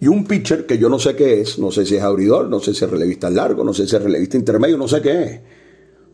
Y 0.00 0.08
un 0.08 0.24
pitcher 0.24 0.66
que 0.66 0.78
yo 0.78 0.88
no 0.88 0.98
sé 0.98 1.16
qué 1.16 1.40
es, 1.40 1.58
no 1.58 1.70
sé 1.70 1.86
si 1.86 1.96
es 1.96 2.02
abridor, 2.02 2.48
no 2.48 2.60
sé 2.60 2.74
si 2.74 2.84
es 2.84 2.90
relevista 2.90 3.30
largo, 3.30 3.64
no 3.64 3.72
sé 3.72 3.86
si 3.86 3.96
es 3.96 4.02
relevista 4.02 4.36
intermedio, 4.36 4.76
no 4.76 4.88
sé 4.88 5.00
qué 5.00 5.22
es. 5.22 5.40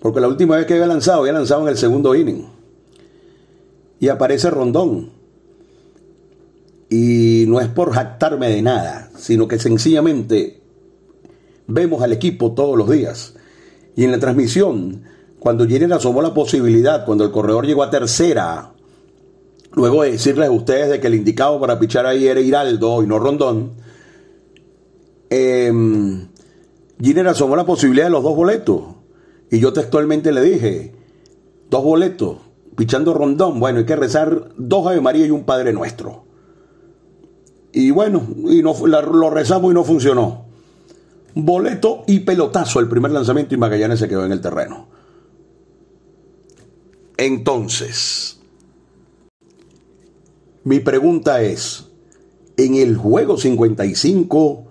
Porque 0.01 0.21
la 0.21 0.29
última 0.29 0.57
vez 0.57 0.67
que 0.67 0.75
había 0.75 0.87
lanzado, 0.87 1.21
había 1.21 1.33
lanzado 1.33 1.63
en 1.63 1.69
el 1.69 1.77
segundo 1.77 2.15
inning. 2.15 2.47
Y 4.01 4.09
aparece 4.09 4.51
Rondón. 4.51 5.11
Y 6.91 7.45
no 7.49 7.61
es 7.61 7.69
por 7.69 7.93
jactarme 7.93 8.49
de 8.49 8.63
nada, 8.63 9.11
sino 9.17 9.49
que 9.49 9.59
sencillamente 9.59 10.62
vemos 11.67 12.03
al 12.03 12.13
equipo 12.13 12.53
todos 12.53 12.77
los 12.77 12.91
días. 12.91 13.35
Y 13.95 14.05
en 14.05 14.13
la 14.13 14.19
transmisión, 14.19 15.03
cuando 15.39 15.67
Jenner 15.67 15.93
asomó 15.93 16.23
la 16.23 16.35
posibilidad, 16.35 17.05
cuando 17.05 17.25
el 17.25 17.31
corredor 17.31 17.67
llegó 17.67 17.83
a 17.83 17.91
tercera, 17.91 18.73
luego 19.75 20.03
de 20.03 20.13
decirles 20.13 20.49
a 20.49 20.53
ustedes 20.53 20.91
de 20.91 21.01
que 21.01 21.09
el 21.09 21.15
indicado 21.15 21.61
para 21.61 21.79
pichar 21.79 22.07
ahí 22.07 22.27
era 22.27 22.41
Hiraldo 22.41 23.03
y 23.03 23.07
no 23.07 23.19
Rondón, 23.19 23.73
eh, 25.31 25.73
asomó 27.27 27.57
la 27.57 27.67
posibilidad 27.67 28.07
de 28.07 28.11
los 28.11 28.23
dos 28.23 28.37
boletos. 28.37 28.83
Y 29.51 29.59
yo 29.59 29.73
textualmente 29.73 30.33
le 30.33 30.43
dije, 30.43 30.95
dos 31.69 31.83
boletos, 31.83 32.39
pichando 32.77 33.13
Rondón, 33.13 33.61
bueno, 33.61 33.81
hay 33.81 33.85
que 33.85 33.97
rezar 33.97 34.49
dos 34.57 34.87
Ave 34.87 35.01
María 35.01 35.27
y 35.27 35.31
un 35.31 35.45
Padre 35.45 35.73
Nuestro. 35.73 36.25
Y 37.73 37.91
bueno, 37.91 38.23
y 38.49 38.63
no, 38.63 38.75
lo 38.87 39.31
rezamos 39.31 39.73
y 39.73 39.75
no 39.75 39.85
funcionó. 39.85 40.52
Boleto 41.35 42.05
y 42.07 42.21
pelotazo 42.21 42.81
el 42.81 42.89
primer 42.89 43.11
lanzamiento 43.11 43.55
y 43.55 43.59
Magallanes 43.59 43.99
se 43.99 44.09
quedó 44.09 44.25
en 44.25 44.33
el 44.33 44.41
terreno. 44.41 44.89
Entonces, 47.17 48.41
mi 50.65 50.81
pregunta 50.81 51.43
es, 51.43 51.89
¿en 52.57 52.75
el 52.77 52.97
juego 52.97 53.37
55 53.37 54.65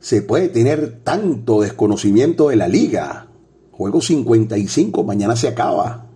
se 0.00 0.22
puede 0.22 0.48
tener 0.48 1.00
tanto 1.02 1.62
desconocimiento 1.62 2.48
de 2.48 2.56
la 2.56 2.68
liga? 2.68 3.28
Juego 3.70 4.00
55, 4.00 5.04
mañana 5.04 5.36
se 5.36 5.48
acaba. 5.48 6.06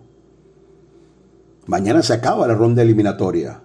Mañana 1.66 2.02
se 2.02 2.14
acaba 2.14 2.46
la 2.46 2.54
ronda 2.54 2.82
eliminatoria. 2.82 3.62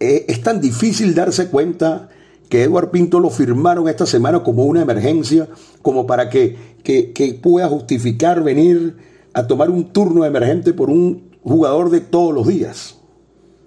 Eh, 0.00 0.26
es 0.28 0.42
tan 0.42 0.60
difícil 0.60 1.14
darse 1.14 1.48
cuenta 1.48 2.08
que 2.48 2.62
Eduard 2.62 2.90
Pinto 2.90 3.20
lo 3.20 3.30
firmaron 3.30 3.88
esta 3.88 4.06
semana 4.06 4.42
como 4.42 4.64
una 4.64 4.82
emergencia, 4.82 5.48
como 5.82 6.06
para 6.06 6.28
que, 6.28 6.56
que, 6.82 7.40
pueda 7.42 7.68
justificar 7.68 8.42
venir 8.42 8.96
a 9.32 9.46
tomar 9.46 9.70
un 9.70 9.92
turno 9.92 10.24
emergente 10.24 10.72
por 10.72 10.90
un 10.90 11.30
jugador 11.42 11.90
de 11.90 12.00
todos 12.00 12.34
los 12.34 12.46
días. 12.46 12.98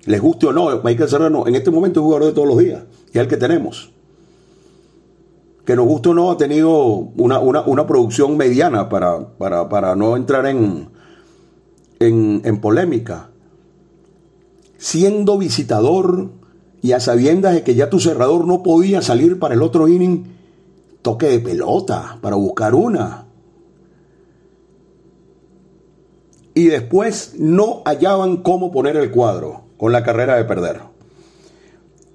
Les 0.06 0.22
guste 0.22 0.48
o 0.48 0.54
no, 0.54 0.82
Michael 0.84 1.10
Serrano 1.10 1.48
en 1.48 1.56
este 1.56 1.72
momento 1.72 2.00
es 2.00 2.04
jugador 2.06 2.28
de 2.28 2.34
todos 2.34 2.48
los 2.48 2.60
días, 2.60 2.84
es 3.10 3.16
el 3.16 3.28
que 3.28 3.38
tenemos. 3.38 3.92
Que 5.66 5.76
nos 5.76 5.86
guste 5.86 6.10
o 6.10 6.14
no, 6.14 6.32
ha 6.32 6.38
tenido 6.38 6.88
una, 7.18 7.88
producción 7.88 8.38
mediana 8.38 8.88
para, 8.88 9.38
para, 9.38 9.96
no 9.98 10.16
entrar 10.16 10.46
en, 10.46 10.88
en, 12.00 12.42
en 12.46 12.62
polémica. 12.62 13.32
Siendo 14.78 15.38
visitador, 15.38 16.30
y 16.82 16.92
a 16.92 17.00
sabiendas 17.00 17.54
de 17.54 17.64
que 17.64 17.76
ya 17.76 17.90
tu 17.90 18.00
cerrador 18.00 18.46
no 18.46 18.64
podía 18.64 19.02
salir 19.02 19.40
para 19.40 19.56
el 19.56 19.62
otro 19.62 19.88
inning, 19.88 20.26
toque 21.02 21.28
de 21.28 21.40
pelota 21.40 22.18
para 22.22 22.36
buscar 22.36 22.76
una. 22.76 23.26
Y 26.54 26.66
después 26.66 27.36
no 27.38 27.82
hallaban 27.86 28.38
cómo 28.38 28.72
poner 28.72 28.98
el 28.98 29.12
cuadro 29.12 29.62
con 29.78 29.92
la 29.92 30.04
carrera 30.04 30.38
de 30.38 30.46
perder. 30.46 30.82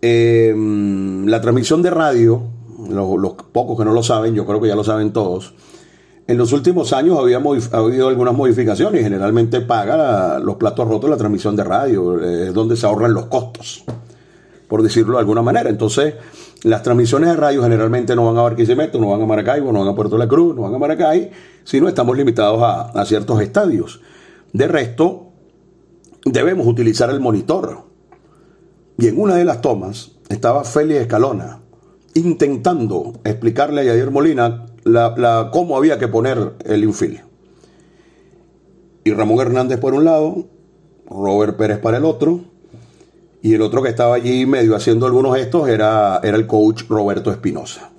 Em, 0.01 1.27
la 1.27 1.41
transmisión 1.41 1.81
de 1.81 1.91
radio, 1.91 2.43
los, 2.89 3.35
pocos 3.53 3.79
que 3.79 3.85
no 3.85 3.93
lo 3.93 4.03
saben, 4.03 4.35
yo 4.35 4.45
creo 4.47 4.61
que 4.61 4.69
ya 4.69 4.75
lo 4.75 4.83
saben 4.83 5.13
todos, 5.13 5.55
en 6.27 6.39
los 6.39 6.53
últimos 6.53 6.93
años 6.93 7.19
había 7.19 7.37
habido 7.37 8.09
algunas 8.09 8.35
modificaciones. 8.35 9.03
Generalmente 9.03 9.61
paga 9.61 10.39
los 10.39 10.57
platos 10.57 10.89
rotos 10.89 11.11
la 11.11 11.17
transmisión 11.17 11.55
de 11.55 11.65
radio, 11.65 12.21
es 12.21 12.53
donde 12.55 12.77
se 12.77 12.87
ahorran 12.87 13.13
los 13.13 13.27
costos 13.27 13.85
por 14.73 14.83
decirlo 14.83 15.13
de 15.13 15.19
alguna 15.19 15.43
manera. 15.43 15.69
Entonces, 15.69 16.15
las 16.63 16.83
transmisiones 16.83 17.29
de 17.29 17.37
radio 17.37 17.63
generalmente 17.63 18.17
no 18.17 18.25
van 18.25 18.39
a 18.39 18.41
Barquisimeto, 18.41 18.99
no 18.99 19.11
van 19.11 19.21
a 19.21 19.27
Maracaibo, 19.27 19.71
no 19.71 19.81
van 19.81 19.89
a 19.89 19.95
Puerto 19.95 20.17
La 20.17 20.27
Cruz, 20.27 20.57
no 20.57 20.63
van 20.63 20.75
a 20.75 20.79
Maracay, 20.79 21.31
sino 21.63 21.89
estamos 21.89 22.17
limitados 22.17 22.63
a, 22.63 23.05
ciertos 23.05 23.43
estadios. 23.43 24.01
De 24.55 24.67
resto, 24.67 25.27
debemos 26.25 26.67
utilizar 26.67 27.11
el 27.11 27.21
monitor. 27.21 27.83
Y 28.97 29.09
en 29.09 29.21
una 29.21 29.37
de 29.37 29.45
las 29.45 29.61
tomas 29.61 30.13
estaba 30.31 30.65
Félix 30.65 31.03
Escalona 31.03 31.61
intentando 32.15 33.21
explicarle 33.25 33.83
a 33.83 33.85
Yadier 33.85 34.11
Molina 34.11 34.69
la, 34.85 35.51
cómo 35.53 35.77
había 35.77 35.99
que 35.99 36.09
poner 36.09 36.55
el 36.65 36.85
infield. 36.85 37.21
Y 39.05 39.13
Ramón 39.13 39.39
Hernández 39.39 39.79
por 39.79 39.93
un 39.93 40.07
lado, 40.07 40.47
Robert 41.11 41.59
Pérez 41.59 41.79
para 41.79 41.99
el 41.99 42.07
otro, 42.07 42.52
y 43.43 43.55
el 43.55 43.63
otro 43.63 43.83
que 43.83 43.89
estaba 43.89 44.15
allí 44.15 44.47
medio 44.47 44.77
haciendo 44.77 45.05
algunos 45.05 45.37
gestos 45.37 45.69
era, 45.69 46.21
era 46.23 46.37
el 46.37 46.47
coach 46.47 46.85
Roberto 46.89 47.33
Espinosa. 47.33 47.91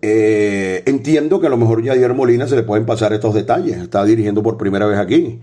Eh, 0.00 0.84
entiendo 0.86 1.40
que 1.40 1.48
a 1.48 1.50
lo 1.50 1.56
mejor 1.56 1.82
ya 1.82 1.92
ayer 1.92 2.14
Molina 2.14 2.46
se 2.46 2.54
le 2.54 2.62
pueden 2.62 2.86
pasar 2.86 3.12
estos 3.12 3.34
detalles. 3.34 3.78
Está 3.78 4.04
dirigiendo 4.04 4.44
por 4.44 4.56
primera 4.56 4.86
vez 4.86 4.96
aquí. 4.96 5.40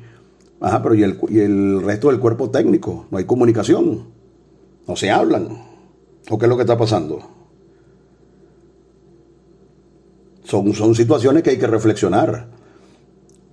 Ajá, 0.61 0.81
pero 0.81 0.95
¿y 0.95 1.03
el, 1.03 1.19
y 1.27 1.39
el 1.39 1.83
resto 1.83 2.07
del 2.07 2.19
cuerpo 2.19 2.49
técnico? 2.49 3.05
No 3.11 3.17
hay 3.17 3.25
comunicación. 3.25 4.07
No 4.87 4.95
se 4.95 5.11
hablan. 5.11 5.49
¿O 6.29 6.37
qué 6.37 6.45
es 6.45 6.49
lo 6.49 6.55
que 6.55 6.63
está 6.63 6.77
pasando? 6.77 7.19
Son, 10.45 10.73
son 10.73 10.95
situaciones 10.95 11.43
que 11.43 11.49
hay 11.49 11.57
que 11.57 11.67
reflexionar. 11.67 12.47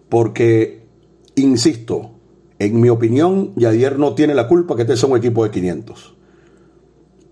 Porque, 0.09 0.87
insisto, 1.35 2.14
en 2.59 2.81
mi 2.81 2.89
opinión, 2.89 3.53
Yadier 3.57 3.99
no 3.99 4.15
tiene 4.15 4.35
la 4.35 4.49
culpa 4.49 4.77
que 4.77 4.83
este 4.83 4.97
sea 4.97 5.09
un 5.09 5.19
equipo 5.19 5.45
de 5.45 5.51
500. 5.51 6.15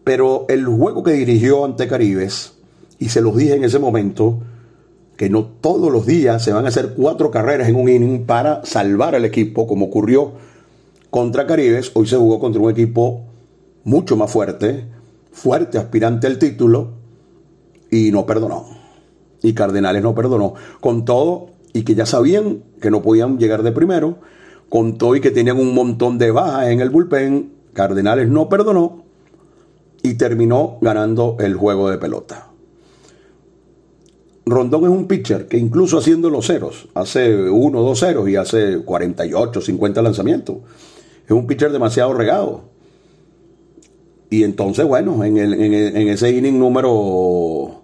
Pero 0.04 0.46
el 0.48 0.66
juego 0.66 1.02
que 1.02 1.12
dirigió 1.12 1.64
ante 1.64 1.86
Caribes, 1.86 2.54
y 2.98 3.08
se 3.08 3.20
los 3.20 3.36
dije 3.36 3.54
en 3.54 3.64
ese 3.64 3.78
momento, 3.78 4.40
que 5.16 5.30
no 5.30 5.44
todos 5.44 5.92
los 5.92 6.06
días 6.06 6.42
se 6.42 6.52
van 6.52 6.64
a 6.64 6.68
hacer 6.68 6.94
cuatro 6.96 7.30
carreras 7.30 7.68
en 7.68 7.76
un 7.76 7.88
inning 7.88 8.26
para 8.26 8.64
salvar 8.64 9.14
al 9.14 9.24
equipo, 9.24 9.66
como 9.66 9.86
ocurrió 9.86 10.32
contra 11.10 11.46
Caribes. 11.46 11.92
Hoy 11.94 12.06
se 12.06 12.16
jugó 12.16 12.40
contra 12.40 12.60
un 12.60 12.70
equipo 12.70 13.22
mucho 13.84 14.16
más 14.16 14.30
fuerte, 14.30 14.86
fuerte 15.30 15.78
aspirante 15.78 16.26
al 16.26 16.38
título, 16.38 16.94
y 17.90 18.10
no 18.10 18.26
perdonó. 18.26 18.66
Y 19.42 19.52
Cardenales 19.52 20.02
no 20.02 20.14
perdonó. 20.14 20.54
Con 20.80 21.04
todo, 21.04 21.50
y 21.72 21.82
que 21.84 21.94
ya 21.94 22.06
sabían 22.06 22.64
que 22.80 22.90
no 22.90 23.02
podían 23.02 23.38
llegar 23.38 23.62
de 23.62 23.70
primero, 23.70 24.18
contó 24.72 25.14
y 25.14 25.20
que 25.20 25.30
tenían 25.30 25.60
un 25.60 25.74
montón 25.74 26.16
de 26.16 26.30
bajas 26.30 26.68
en 26.68 26.80
el 26.80 26.88
bullpen, 26.88 27.52
Cardenales 27.74 28.26
no 28.30 28.48
perdonó 28.48 29.04
y 30.02 30.14
terminó 30.14 30.78
ganando 30.80 31.36
el 31.40 31.56
juego 31.56 31.90
de 31.90 31.98
pelota. 31.98 32.48
Rondón 34.46 34.84
es 34.84 34.88
un 34.88 35.06
pitcher 35.06 35.46
que 35.46 35.58
incluso 35.58 35.98
haciendo 35.98 36.30
los 36.30 36.46
ceros, 36.46 36.88
hace 36.94 37.50
1, 37.50 37.82
2 37.82 38.00
ceros 38.00 38.26
y 38.30 38.36
hace 38.36 38.78
48, 38.78 39.60
50 39.60 40.00
lanzamientos. 40.00 40.56
Es 41.26 41.32
un 41.32 41.46
pitcher 41.46 41.70
demasiado 41.70 42.14
regado. 42.14 42.62
Y 44.30 44.42
entonces, 44.42 44.86
bueno, 44.86 45.22
en, 45.22 45.36
ese 45.36 46.30
inning 46.30 46.58
número, 46.58 47.82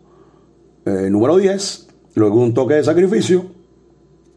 eh, 0.86 1.08
número 1.10 1.36
10, 1.36 1.88
luego 2.14 2.40
un 2.40 2.54
toque 2.54 2.76
de 2.76 2.84
sacrificio, 2.84 3.57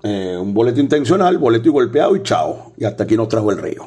eh, 0.03 0.37
un 0.39 0.53
boleto 0.53 0.79
intencional, 0.79 1.37
boleto 1.37 1.69
y 1.69 1.71
golpeado 1.71 2.15
y 2.15 2.23
chao. 2.23 2.73
Y 2.77 2.85
hasta 2.85 3.03
aquí 3.03 3.15
nos 3.15 3.27
trajo 3.27 3.51
el 3.51 3.57
río. 3.57 3.83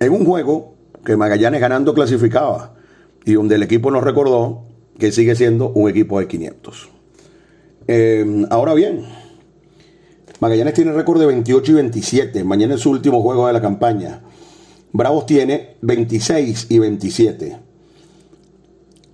En 0.00 0.12
un 0.12 0.24
juego 0.24 0.74
que 1.04 1.16
Magallanes 1.16 1.60
ganando 1.60 1.94
clasificaba 1.94 2.74
y 3.24 3.32
donde 3.32 3.56
el 3.56 3.62
equipo 3.62 3.90
nos 3.90 4.04
recordó 4.04 4.64
que 4.98 5.10
sigue 5.10 5.34
siendo 5.34 5.70
un 5.70 5.90
equipo 5.90 6.20
de 6.20 6.28
500. 6.28 6.88
Eh, 7.88 8.46
ahora 8.50 8.74
bien, 8.74 9.04
Magallanes 10.40 10.74
tiene 10.74 10.92
récord 10.92 11.18
de 11.18 11.26
28 11.26 11.72
y 11.72 11.74
27. 11.74 12.44
Mañana 12.44 12.74
es 12.74 12.80
su 12.80 12.90
último 12.90 13.22
juego 13.22 13.48
de 13.48 13.52
la 13.52 13.60
campaña. 13.60 14.22
Bravos 14.92 15.26
tiene 15.26 15.76
26 15.82 16.66
y 16.70 16.78
27. 16.78 17.58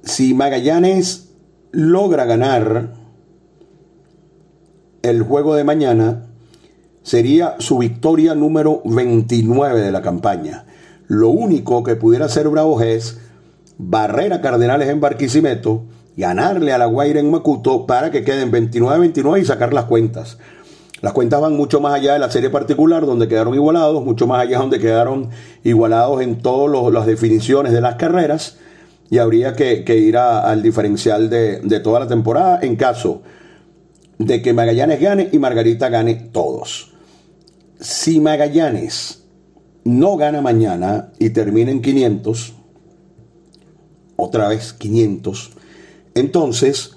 Si 0.03 0.35
Magallanes 0.35 1.31
logra 1.73 2.25
ganar 2.27 3.04
el 5.05 5.23
juego 5.23 5.55
de 5.55 5.65
mañana 5.65 6.23
sería 7.03 7.57
su 7.59 7.77
victoria 7.77 8.35
número 8.35 8.81
29 8.87 9.83
de 9.83 9.93
la 9.93 10.01
campaña. 10.01 10.65
Lo 11.09 11.29
único 11.29 11.85
que 11.85 11.95
pudiera 11.95 12.25
hacer 12.25 12.49
Bravos 12.49 12.83
es 12.83 13.21
barrer 13.77 14.33
a 14.33 14.41
Cardenales 14.41 14.89
en 14.89 15.03
Barquisimeto, 15.03 15.83
ganarle 16.17 16.73
a 16.73 16.79
la 16.79 16.87
Guaira 16.87 17.21
en 17.21 17.31
Macuto 17.31 17.87
para 17.87 18.11
que 18.11 18.25
queden 18.25 18.51
29-29 18.51 19.43
y 19.43 19.45
sacar 19.45 19.75
las 19.75 19.85
cuentas. 19.85 20.39
Las 21.03 21.13
cuentas 21.13 21.39
van 21.39 21.55
mucho 21.55 21.83
más 21.83 21.93
allá 21.93 22.15
de 22.15 22.19
la 22.19 22.31
serie 22.31 22.49
particular, 22.49 23.05
donde 23.05 23.29
quedaron 23.29 23.53
igualados, 23.53 24.03
mucho 24.03 24.27
más 24.27 24.41
allá 24.41 24.59
donde 24.59 24.79
quedaron 24.79 25.29
igualados 25.65 26.23
en 26.23 26.41
todas 26.41 26.91
las 26.91 27.05
definiciones 27.05 27.73
de 27.73 27.83
las 27.83 27.97
carreras, 27.97 28.57
y 29.11 29.19
habría 29.19 29.53
que, 29.53 29.85
ir 29.99 30.17
al 30.17 30.63
diferencial 30.63 31.29
de, 31.29 31.61
de 31.61 31.81
toda 31.81 32.01
la 32.01 32.09
temporada 32.09 32.61
en 32.63 32.77
caso 32.77 33.21
de 34.19 34.43
que 34.43 34.53
Magallanes 34.53 35.01
gane 35.01 35.29
y 35.33 35.39
Margarita 35.39 35.89
gane 35.89 36.15
todos. 36.15 36.93
Si 37.81 38.21
Magallanes 38.21 39.25
no 39.85 40.17
gana 40.17 40.41
mañana 40.41 41.13
y 41.19 41.31
termina 41.31 41.71
en 41.71 41.83
500, 41.83 42.55
otra 44.17 44.49
vez 44.49 44.73
500, 44.73 45.51
entonces 46.15 46.97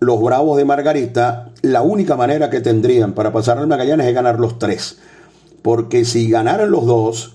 los 0.00 0.20
Bravos 0.22 0.56
de 0.56 0.64
Margarita, 0.64 1.52
la 1.62 1.82
única 1.82 2.16
manera 2.16 2.50
que 2.50 2.60
tendrían 2.60 3.12
para 3.12 3.32
pasar 3.32 3.58
al 3.58 3.66
Magallanes 3.66 4.06
es 4.06 4.14
ganar 4.14 4.38
los 4.38 4.58
tres. 4.58 4.98
Porque 5.62 6.04
si 6.04 6.30
ganaran 6.30 6.70
los 6.70 6.86
dos, 6.86 7.34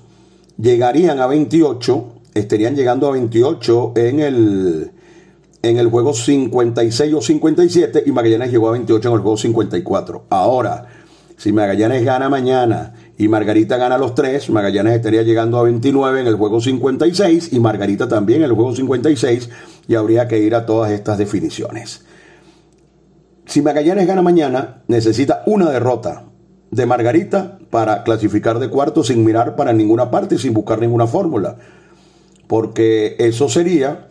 llegarían 0.58 1.20
a 1.20 1.28
28, 1.28 2.06
estarían 2.34 2.76
llegando 2.76 3.08
a 3.08 3.12
28 3.12 3.94
en 3.96 4.20
el, 4.22 4.92
en 5.64 5.78
el 5.78 5.88
juego 5.88 6.14
56 6.14 7.14
o 7.14 7.22
57 7.22 8.04
y 8.06 8.12
Magallanes 8.12 8.52
llegó 8.52 8.68
a 8.68 8.74
28 8.74 9.08
en 9.08 9.14
el 9.16 9.22
juego 9.22 9.38
54. 9.38 10.26
Ahora, 10.30 10.88
si 11.38 11.54
Magallanes 11.54 12.04
gana 12.04 12.28
mañana 12.28 12.94
y 13.18 13.30
Margarita 13.30 13.78
gana 13.78 13.98
los 13.98 14.14
tres, 14.14 14.50
Magallanes 14.50 14.94
estaría 14.94 15.24
llegando 15.24 15.58
a 15.58 15.64
29 15.64 16.20
en 16.20 16.28
el 16.28 16.36
juego 16.36 16.60
56 16.60 17.54
y 17.54 17.60
Margarita 17.62 18.10
también 18.10 18.40
en 18.40 18.50
el 18.50 18.56
juego 18.56 18.76
56 18.76 19.50
y 19.88 19.96
habría 19.96 20.28
que 20.28 20.40
ir 20.40 20.54
a 20.54 20.66
todas 20.66 20.92
estas 20.92 21.18
definiciones. 21.18 22.04
Si 23.46 23.62
Magallanes 23.62 24.06
gana 24.06 24.22
mañana, 24.22 24.84
necesita 24.88 25.44
una 25.46 25.70
derrota 25.70 26.26
de 26.72 26.86
Margarita 26.86 27.58
para 27.70 28.04
clasificar 28.04 28.60
de 28.60 28.70
cuarto 28.70 29.02
sin 29.02 29.24
mirar 29.24 29.56
para 29.56 29.72
ninguna 29.72 30.12
parte 30.12 30.38
sin 30.38 30.54
buscar 30.54 30.82
ninguna 30.82 31.08
fórmula. 31.08 31.56
Porque 32.48 33.16
eso 33.20 33.48
sería 33.48 34.08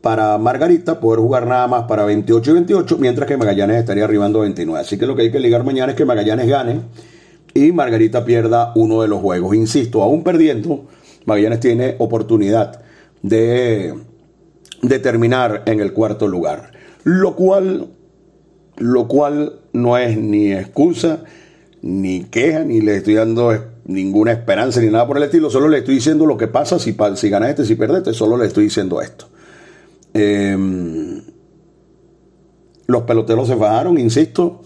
para 0.00 0.38
Margarita 0.38 1.00
poder 1.00 1.20
jugar 1.20 1.46
nada 1.46 1.66
más 1.66 1.84
para 1.84 2.04
28 2.04 2.50
y 2.50 2.54
28, 2.54 2.98
mientras 2.98 3.26
que 3.26 3.36
Magallanes 3.36 3.78
estaría 3.78 4.04
arribando 4.04 4.40
29. 4.40 4.80
Así 4.80 4.98
que 4.98 5.06
lo 5.06 5.16
que 5.16 5.22
hay 5.22 5.32
que 5.32 5.40
ligar 5.40 5.64
mañana 5.64 5.92
es 5.92 5.96
que 5.96 6.04
Magallanes 6.04 6.46
gane 6.48 6.80
y 7.54 7.72
Margarita 7.72 8.24
pierda 8.24 8.72
uno 8.76 9.02
de 9.02 9.08
los 9.08 9.20
juegos. 9.20 9.56
Insisto, 9.56 10.02
aún 10.02 10.22
perdiendo, 10.22 10.86
Magallanes 11.24 11.60
tiene 11.60 11.96
oportunidad 11.98 12.82
de, 13.22 13.94
de 14.82 14.98
terminar 14.98 15.62
en 15.66 15.80
el 15.80 15.92
cuarto 15.92 16.28
lugar. 16.28 16.72
Lo 17.02 17.34
cual, 17.34 17.88
lo 18.76 19.08
cual 19.08 19.60
no 19.72 19.96
es 19.96 20.18
ni 20.18 20.52
excusa, 20.52 21.24
ni 21.82 22.24
queja, 22.24 22.60
ni 22.60 22.80
le 22.80 22.96
estoy 22.96 23.14
dando 23.14 23.52
ninguna 23.84 24.32
esperanza, 24.32 24.80
ni 24.80 24.88
nada 24.88 25.06
por 25.06 25.16
el 25.16 25.22
estilo. 25.22 25.50
Solo 25.50 25.68
le 25.68 25.78
estoy 25.78 25.96
diciendo 25.96 26.26
lo 26.26 26.36
que 26.36 26.48
pasa 26.48 26.78
si, 26.78 26.96
si 27.14 27.28
gana 27.30 27.48
este, 27.48 27.64
si 27.64 27.74
pierde 27.76 27.98
este. 27.98 28.12
Solo 28.12 28.36
le 28.36 28.46
estoy 28.46 28.64
diciendo 28.64 29.00
esto. 29.00 29.28
Em, 30.18 31.22
los 32.86 33.02
peloteros 33.02 33.48
se 33.48 33.54
bajaron, 33.54 33.98
insisto. 33.98 34.62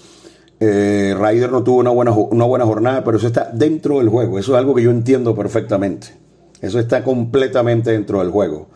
Eh, 0.61 1.17
Ryder 1.19 1.51
no 1.51 1.65
tuvo 1.65 1.79
una 1.79 1.91
buena, 1.91 2.13
una 2.13 2.45
buena 2.45 2.67
jornada, 2.67 3.03
pero 3.03 3.17
eso 3.17 3.27
está 3.27 3.51
dentro 3.53 3.99
del 3.99 4.09
juego. 4.09 4.39
Eso 4.39 4.53
es 4.53 4.59
algo 4.59 4.75
que 4.75 4.83
yo 4.83 4.91
entiendo 4.91 5.35
perfectamente. 5.35 6.09
Eso 6.61 6.79
está 6.79 7.03
completamente 7.03 7.91
dentro 7.91 8.21
del 8.21 8.31
juego. 8.31 8.69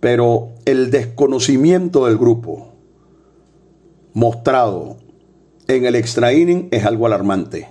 Pero 0.00 0.50
el 0.64 0.90
desconocimiento 0.90 2.06
del 2.06 2.16
grupo 2.16 2.72
mostrado 4.12 4.96
en 5.66 5.84
el 5.84 5.96
extra 5.96 6.32
inning 6.32 6.68
es 6.70 6.84
algo 6.86 7.06
alarmante. 7.06 7.68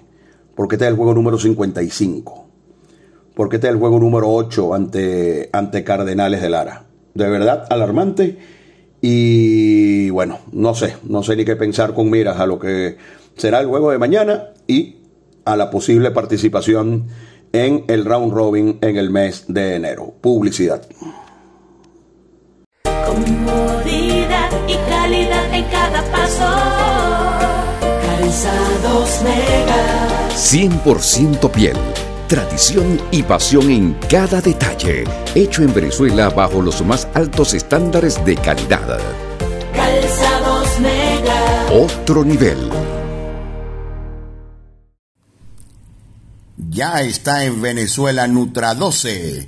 Porque 0.56 0.76
este 0.76 0.86
es 0.86 0.92
el 0.92 0.98
juego 0.98 1.16
número 1.16 1.40
55. 1.40 2.46
Porque 3.34 3.56
este 3.56 3.68
es 3.68 3.74
el 3.74 3.80
juego 3.80 4.00
número 4.00 4.30
8 4.30 4.74
ante, 4.74 5.50
ante 5.52 5.84
Cardenales 5.84 6.42
de 6.42 6.50
Lara. 6.50 6.93
De 7.14 7.30
verdad, 7.30 7.66
alarmante. 7.70 8.38
Y 9.02 10.10
bueno, 10.12 10.40
no 10.52 10.74
sé, 10.76 10.96
no 11.04 11.24
sé 11.24 11.36
ni 11.36 11.44
qué 11.44 11.56
pensar 11.56 11.94
con 11.94 12.10
miras 12.10 12.40
a 12.40 12.46
lo 12.46 12.58
que 12.58 12.98
será 13.36 13.60
el 13.60 13.68
juego 13.68 13.92
de 13.92 13.98
mañana 13.98 14.52
y 14.68 14.98
a 15.46 15.58
la 15.58 15.70
posible 15.70 16.12
participación 16.12 17.08
en 17.52 17.86
el 17.88 18.06
round 18.06 18.34
robin 18.34 18.78
en 18.82 18.98
el 18.98 19.10
mes 19.10 19.46
de 19.48 19.76
enero. 19.76 20.14
Publicidad. 20.22 20.82
Comodidad 22.84 24.50
y 24.68 24.76
calidad 24.90 25.54
en 25.54 25.66
cada 25.66 26.02
paso. 26.12 26.50
Calzados 28.06 29.22
Mega. 29.24 30.30
100% 30.30 31.52
piel. 31.52 31.78
Tradición 32.34 33.00
y 33.12 33.22
pasión 33.22 33.70
en 33.70 33.94
cada 34.10 34.42
detalle. 34.42 35.04
Hecho 35.36 35.62
en 35.62 35.72
Venezuela 35.72 36.30
bajo 36.32 36.64
los 36.64 36.84
más 36.84 37.08
altos 37.14 37.54
estándares 37.54 38.26
de 38.26 38.36
calidad. 38.36 39.00
Calzados 39.76 40.80
Mega. 40.80 41.68
Otro 41.72 42.26
nivel. 42.26 42.58
Ya 46.58 47.02
está 47.02 47.46
en 47.46 47.62
Venezuela 47.62 48.26
Nutra 48.26 48.74
12, 48.74 49.48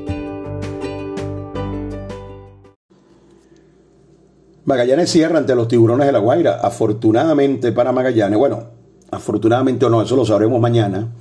Magallanes 4.63 5.09
cierra 5.09 5.39
ante 5.39 5.55
los 5.55 5.67
tiburones 5.67 6.05
de 6.05 6.11
la 6.13 6.19
Guaira. 6.19 6.59
Afortunadamente 6.61 7.71
para 7.71 7.91
Magallanes, 7.91 8.37
bueno, 8.37 8.65
afortunadamente 9.09 9.85
o 9.85 9.89
no, 9.89 10.01
eso 10.01 10.15
lo 10.15 10.25
sabremos 10.25 10.61
mañana. 10.61 11.11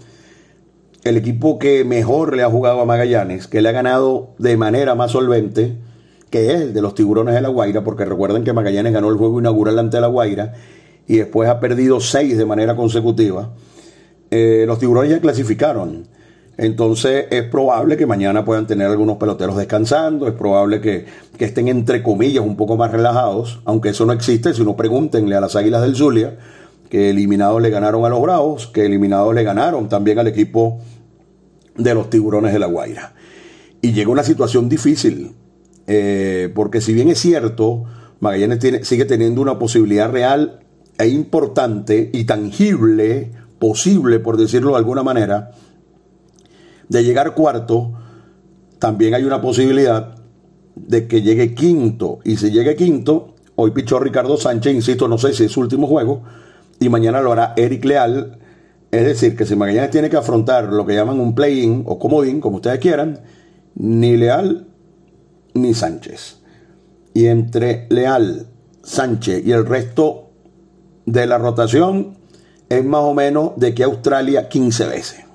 El 1.05 1.17
equipo 1.17 1.59
que 1.59 1.85
mejor 1.85 2.37
le 2.37 2.43
ha 2.43 2.51
jugado 2.51 2.81
a 2.81 2.85
Magallanes, 2.85 3.47
que 3.47 3.63
le 3.63 3.71
ha 3.71 3.73
ganado 3.73 4.35
de 4.39 4.59
manera 4.59 4.95
más 4.95 5.13
solvente, 5.13 5.79
que 6.29 6.53
es 6.53 6.61
el 6.61 6.75
de 6.75 6.83
los 6.83 6.95
tiburones 6.95 7.35
de 7.35 7.41
la 7.41 7.49
Guaira, 7.49 7.83
porque 7.83 8.05
recuerden 8.05 8.45
que 8.45 8.53
Magallanes 8.53 8.93
ganó 8.93 9.09
el 9.09 9.17
juego 9.17 9.41
inaugural 9.41 9.79
ante 9.79 10.01
la 10.01 10.09
Guaira 10.09 10.53
y 11.09 11.17
después 11.17 11.49
ha 11.49 11.59
perdido 11.59 11.99
seis 12.01 12.37
de 12.37 12.45
manera 12.45 12.77
consecutiva. 12.77 13.51
Eh, 14.31 14.65
los 14.67 14.79
tiburones 14.79 15.11
ya 15.11 15.21
clasificaron. 15.21 16.07
Entonces 16.61 17.25
es 17.31 17.45
probable 17.45 17.97
que 17.97 18.05
mañana 18.05 18.45
puedan 18.45 18.67
tener 18.67 18.89
algunos 18.89 19.17
peloteros 19.17 19.57
descansando, 19.57 20.29
es 20.29 20.35
probable 20.35 20.83
que, 20.83 21.07
estén 21.39 21.69
entre 21.69 22.03
comillas 22.03 22.45
un 22.45 22.55
poco 22.55 22.77
más 22.77 22.93
relajados, 22.93 23.61
aunque 23.65 23.89
eso 23.89 24.05
no 24.05 24.13
existe, 24.13 24.53
si 24.53 24.63
no 24.63 24.77
pregúntenle 24.77 25.35
a 25.35 25.41
las 25.41 25.57
Águilas 25.57 25.81
del 25.81 25.97
Zulia, 25.97 26.37
que 26.91 27.09
eliminados 27.09 27.63
le 27.63 27.71
ganaron 27.71 28.05
a 28.05 28.11
los 28.11 28.21
Bravos, 28.21 28.67
que 28.67 28.85
eliminados 28.85 29.35
le 29.35 29.43
ganaron 29.43 29.89
también 29.89 30.19
al 30.19 30.27
equipo 30.27 30.81
de 31.79 31.95
los 31.95 32.11
Tiburones 32.11 32.53
de 32.53 32.59
la 32.59 32.67
Guaira. 32.67 33.15
Y 33.81 33.93
llega 33.93 34.11
una 34.11 34.23
situación 34.23 34.69
difícil, 34.69 35.33
eh, 35.87 36.53
porque 36.55 36.83
si 36.83 36.93
bien 36.93 37.09
es 37.09 37.21
cierto, 37.21 37.85
Magallanes 38.21 38.87
sigue 38.87 39.07
teniendo 39.07 39.41
una 39.41 39.59
posibilidad 39.59 40.11
real 40.11 40.61
e 40.99 41.09
importante 41.09 42.11
y 42.13 42.25
tangible, 42.25 43.33
posible 43.59 44.19
por 44.19 44.37
decirlo 44.37 44.73
de 44.73 44.77
alguna 44.77 45.03
manera, 45.03 45.53
de 46.91 47.05
llegar 47.05 47.35
cuarto, 47.35 47.93
también 48.79 49.15
hay 49.15 49.25
una 49.25 49.41
posibilidad 49.41 50.17
de 50.75 51.07
que 51.07 51.23
llegue 51.23 51.55
quinto. 51.55 52.19
Y 52.25 52.37
si 52.37 52.51
llegue 52.51 52.77
quinto, 52.77 53.37
hoy 53.55 53.71
pichó 53.71 54.01
Ricardo 54.01 54.37
Sánchez, 54.37 54.75
insisto, 54.75 55.07
no 55.09 55.17
sé 55.17 55.33
si 55.33 55.45
es 55.45 55.53
su 55.53 55.61
último 55.61 55.87
juego, 55.87 56.25
y 56.81 56.89
mañana 56.89 57.23
lo 57.23 57.33
hará 57.33 57.55
Eric 57.57 57.85
Leal. 57.85 58.39
Es 58.91 59.05
decir, 59.05 59.37
que 59.37 59.47
si 59.47 59.55
mañana 59.55 59.89
tiene 59.89 60.11
que 60.11 60.17
afrontar 60.17 60.65
lo 60.65 60.85
que 60.85 60.95
llaman 60.95 61.21
un 61.21 61.35
play-in 61.35 61.85
o 61.87 61.99
comodín, 61.99 62.41
como 62.41 62.57
ustedes 62.57 62.81
quieran, 62.81 63.21
ni 63.77 64.17
Leal 64.17 64.67
ni 65.55 65.75
Sánchez. 65.75 66.41
Y 67.15 67.27
entre 67.27 67.87
Leal, 67.89 68.49
Sánchez 68.83 69.47
y 69.47 69.53
el 69.53 69.65
resto 69.65 70.31
de 71.07 71.27
la 71.27 71.39
rotación 71.39 72.19
es 72.69 72.85
más 72.85 73.03
o 73.03 73.15
menos 73.15 73.53
de 73.57 73.75
que 73.75 73.85
Australia 73.85 74.49
15 74.49 74.87
veces. 74.87 75.30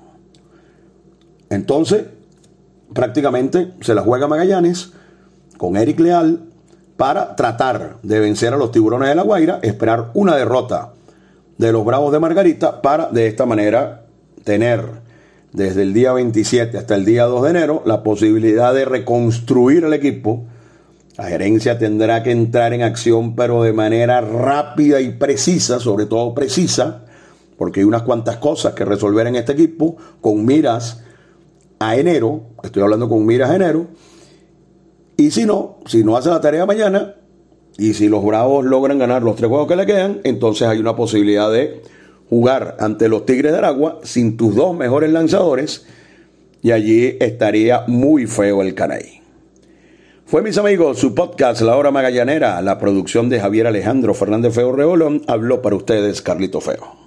Entonces, 1.50 2.04
prácticamente 2.92 3.72
se 3.80 3.94
la 3.94 4.02
juega 4.02 4.28
Magallanes 4.28 4.92
con 5.56 5.76
Eric 5.76 6.00
Leal 6.00 6.40
para 6.96 7.36
tratar 7.36 7.98
de 8.02 8.20
vencer 8.20 8.54
a 8.54 8.56
los 8.56 8.72
tiburones 8.72 9.08
de 9.08 9.14
la 9.14 9.22
Guaira, 9.22 9.58
esperar 9.62 10.10
una 10.14 10.36
derrota 10.36 10.92
de 11.58 11.72
los 11.72 11.84
Bravos 11.84 12.12
de 12.12 12.20
Margarita 12.20 12.82
para 12.82 13.10
de 13.10 13.26
esta 13.26 13.46
manera 13.46 14.04
tener 14.44 15.06
desde 15.52 15.82
el 15.82 15.94
día 15.94 16.12
27 16.12 16.76
hasta 16.76 16.94
el 16.94 17.04
día 17.04 17.24
2 17.24 17.44
de 17.44 17.50
enero 17.50 17.82
la 17.86 18.02
posibilidad 18.02 18.74
de 18.74 18.84
reconstruir 18.84 19.84
el 19.84 19.94
equipo. 19.94 20.44
La 21.16 21.24
gerencia 21.24 21.78
tendrá 21.78 22.22
que 22.22 22.30
entrar 22.30 22.74
en 22.74 22.82
acción 22.82 23.34
pero 23.34 23.62
de 23.62 23.72
manera 23.72 24.20
rápida 24.20 25.00
y 25.00 25.10
precisa, 25.10 25.80
sobre 25.80 26.04
todo 26.06 26.34
precisa, 26.34 27.04
porque 27.56 27.80
hay 27.80 27.84
unas 27.84 28.02
cuantas 28.02 28.36
cosas 28.36 28.74
que 28.74 28.84
resolver 28.84 29.26
en 29.26 29.36
este 29.36 29.52
equipo 29.52 29.96
con 30.20 30.44
miras 30.44 31.02
a 31.78 31.96
enero, 31.96 32.42
estoy 32.62 32.82
hablando 32.82 33.08
con 33.08 33.24
miras 33.26 33.50
a 33.50 33.56
enero, 33.56 33.86
y 35.16 35.30
si 35.30 35.46
no, 35.46 35.78
si 35.86 36.04
no 36.04 36.16
hace 36.16 36.28
la 36.28 36.40
tarea 36.40 36.66
mañana, 36.66 37.14
y 37.78 37.94
si 37.94 38.08
los 38.08 38.24
Bravos 38.24 38.64
logran 38.64 38.98
ganar 38.98 39.22
los 39.22 39.36
tres 39.36 39.48
juegos 39.48 39.68
que 39.68 39.76
le 39.76 39.86
quedan, 39.86 40.20
entonces 40.24 40.66
hay 40.66 40.78
una 40.78 40.96
posibilidad 40.96 41.50
de 41.50 41.82
jugar 42.28 42.76
ante 42.80 43.08
los 43.08 43.26
Tigres 43.26 43.52
de 43.52 43.58
Aragua 43.58 44.00
sin 44.02 44.36
tus 44.36 44.54
dos 44.54 44.76
mejores 44.76 45.10
lanzadores, 45.10 45.86
y 46.62 46.72
allí 46.72 47.16
estaría 47.20 47.84
muy 47.86 48.26
feo 48.26 48.62
el 48.62 48.74
canay. 48.74 49.20
Fue, 50.24 50.42
mis 50.42 50.58
amigos, 50.58 50.98
su 50.98 51.14
podcast 51.14 51.60
La 51.60 51.76
Hora 51.76 51.92
Magallanera, 51.92 52.60
la 52.60 52.78
producción 52.78 53.28
de 53.28 53.38
Javier 53.38 53.68
Alejandro 53.68 54.12
Fernández 54.12 54.54
Feo 54.54 54.72
Reolón, 54.72 55.22
habló 55.28 55.62
para 55.62 55.76
ustedes 55.76 56.20
Carlito 56.20 56.60
Feo. 56.60 57.05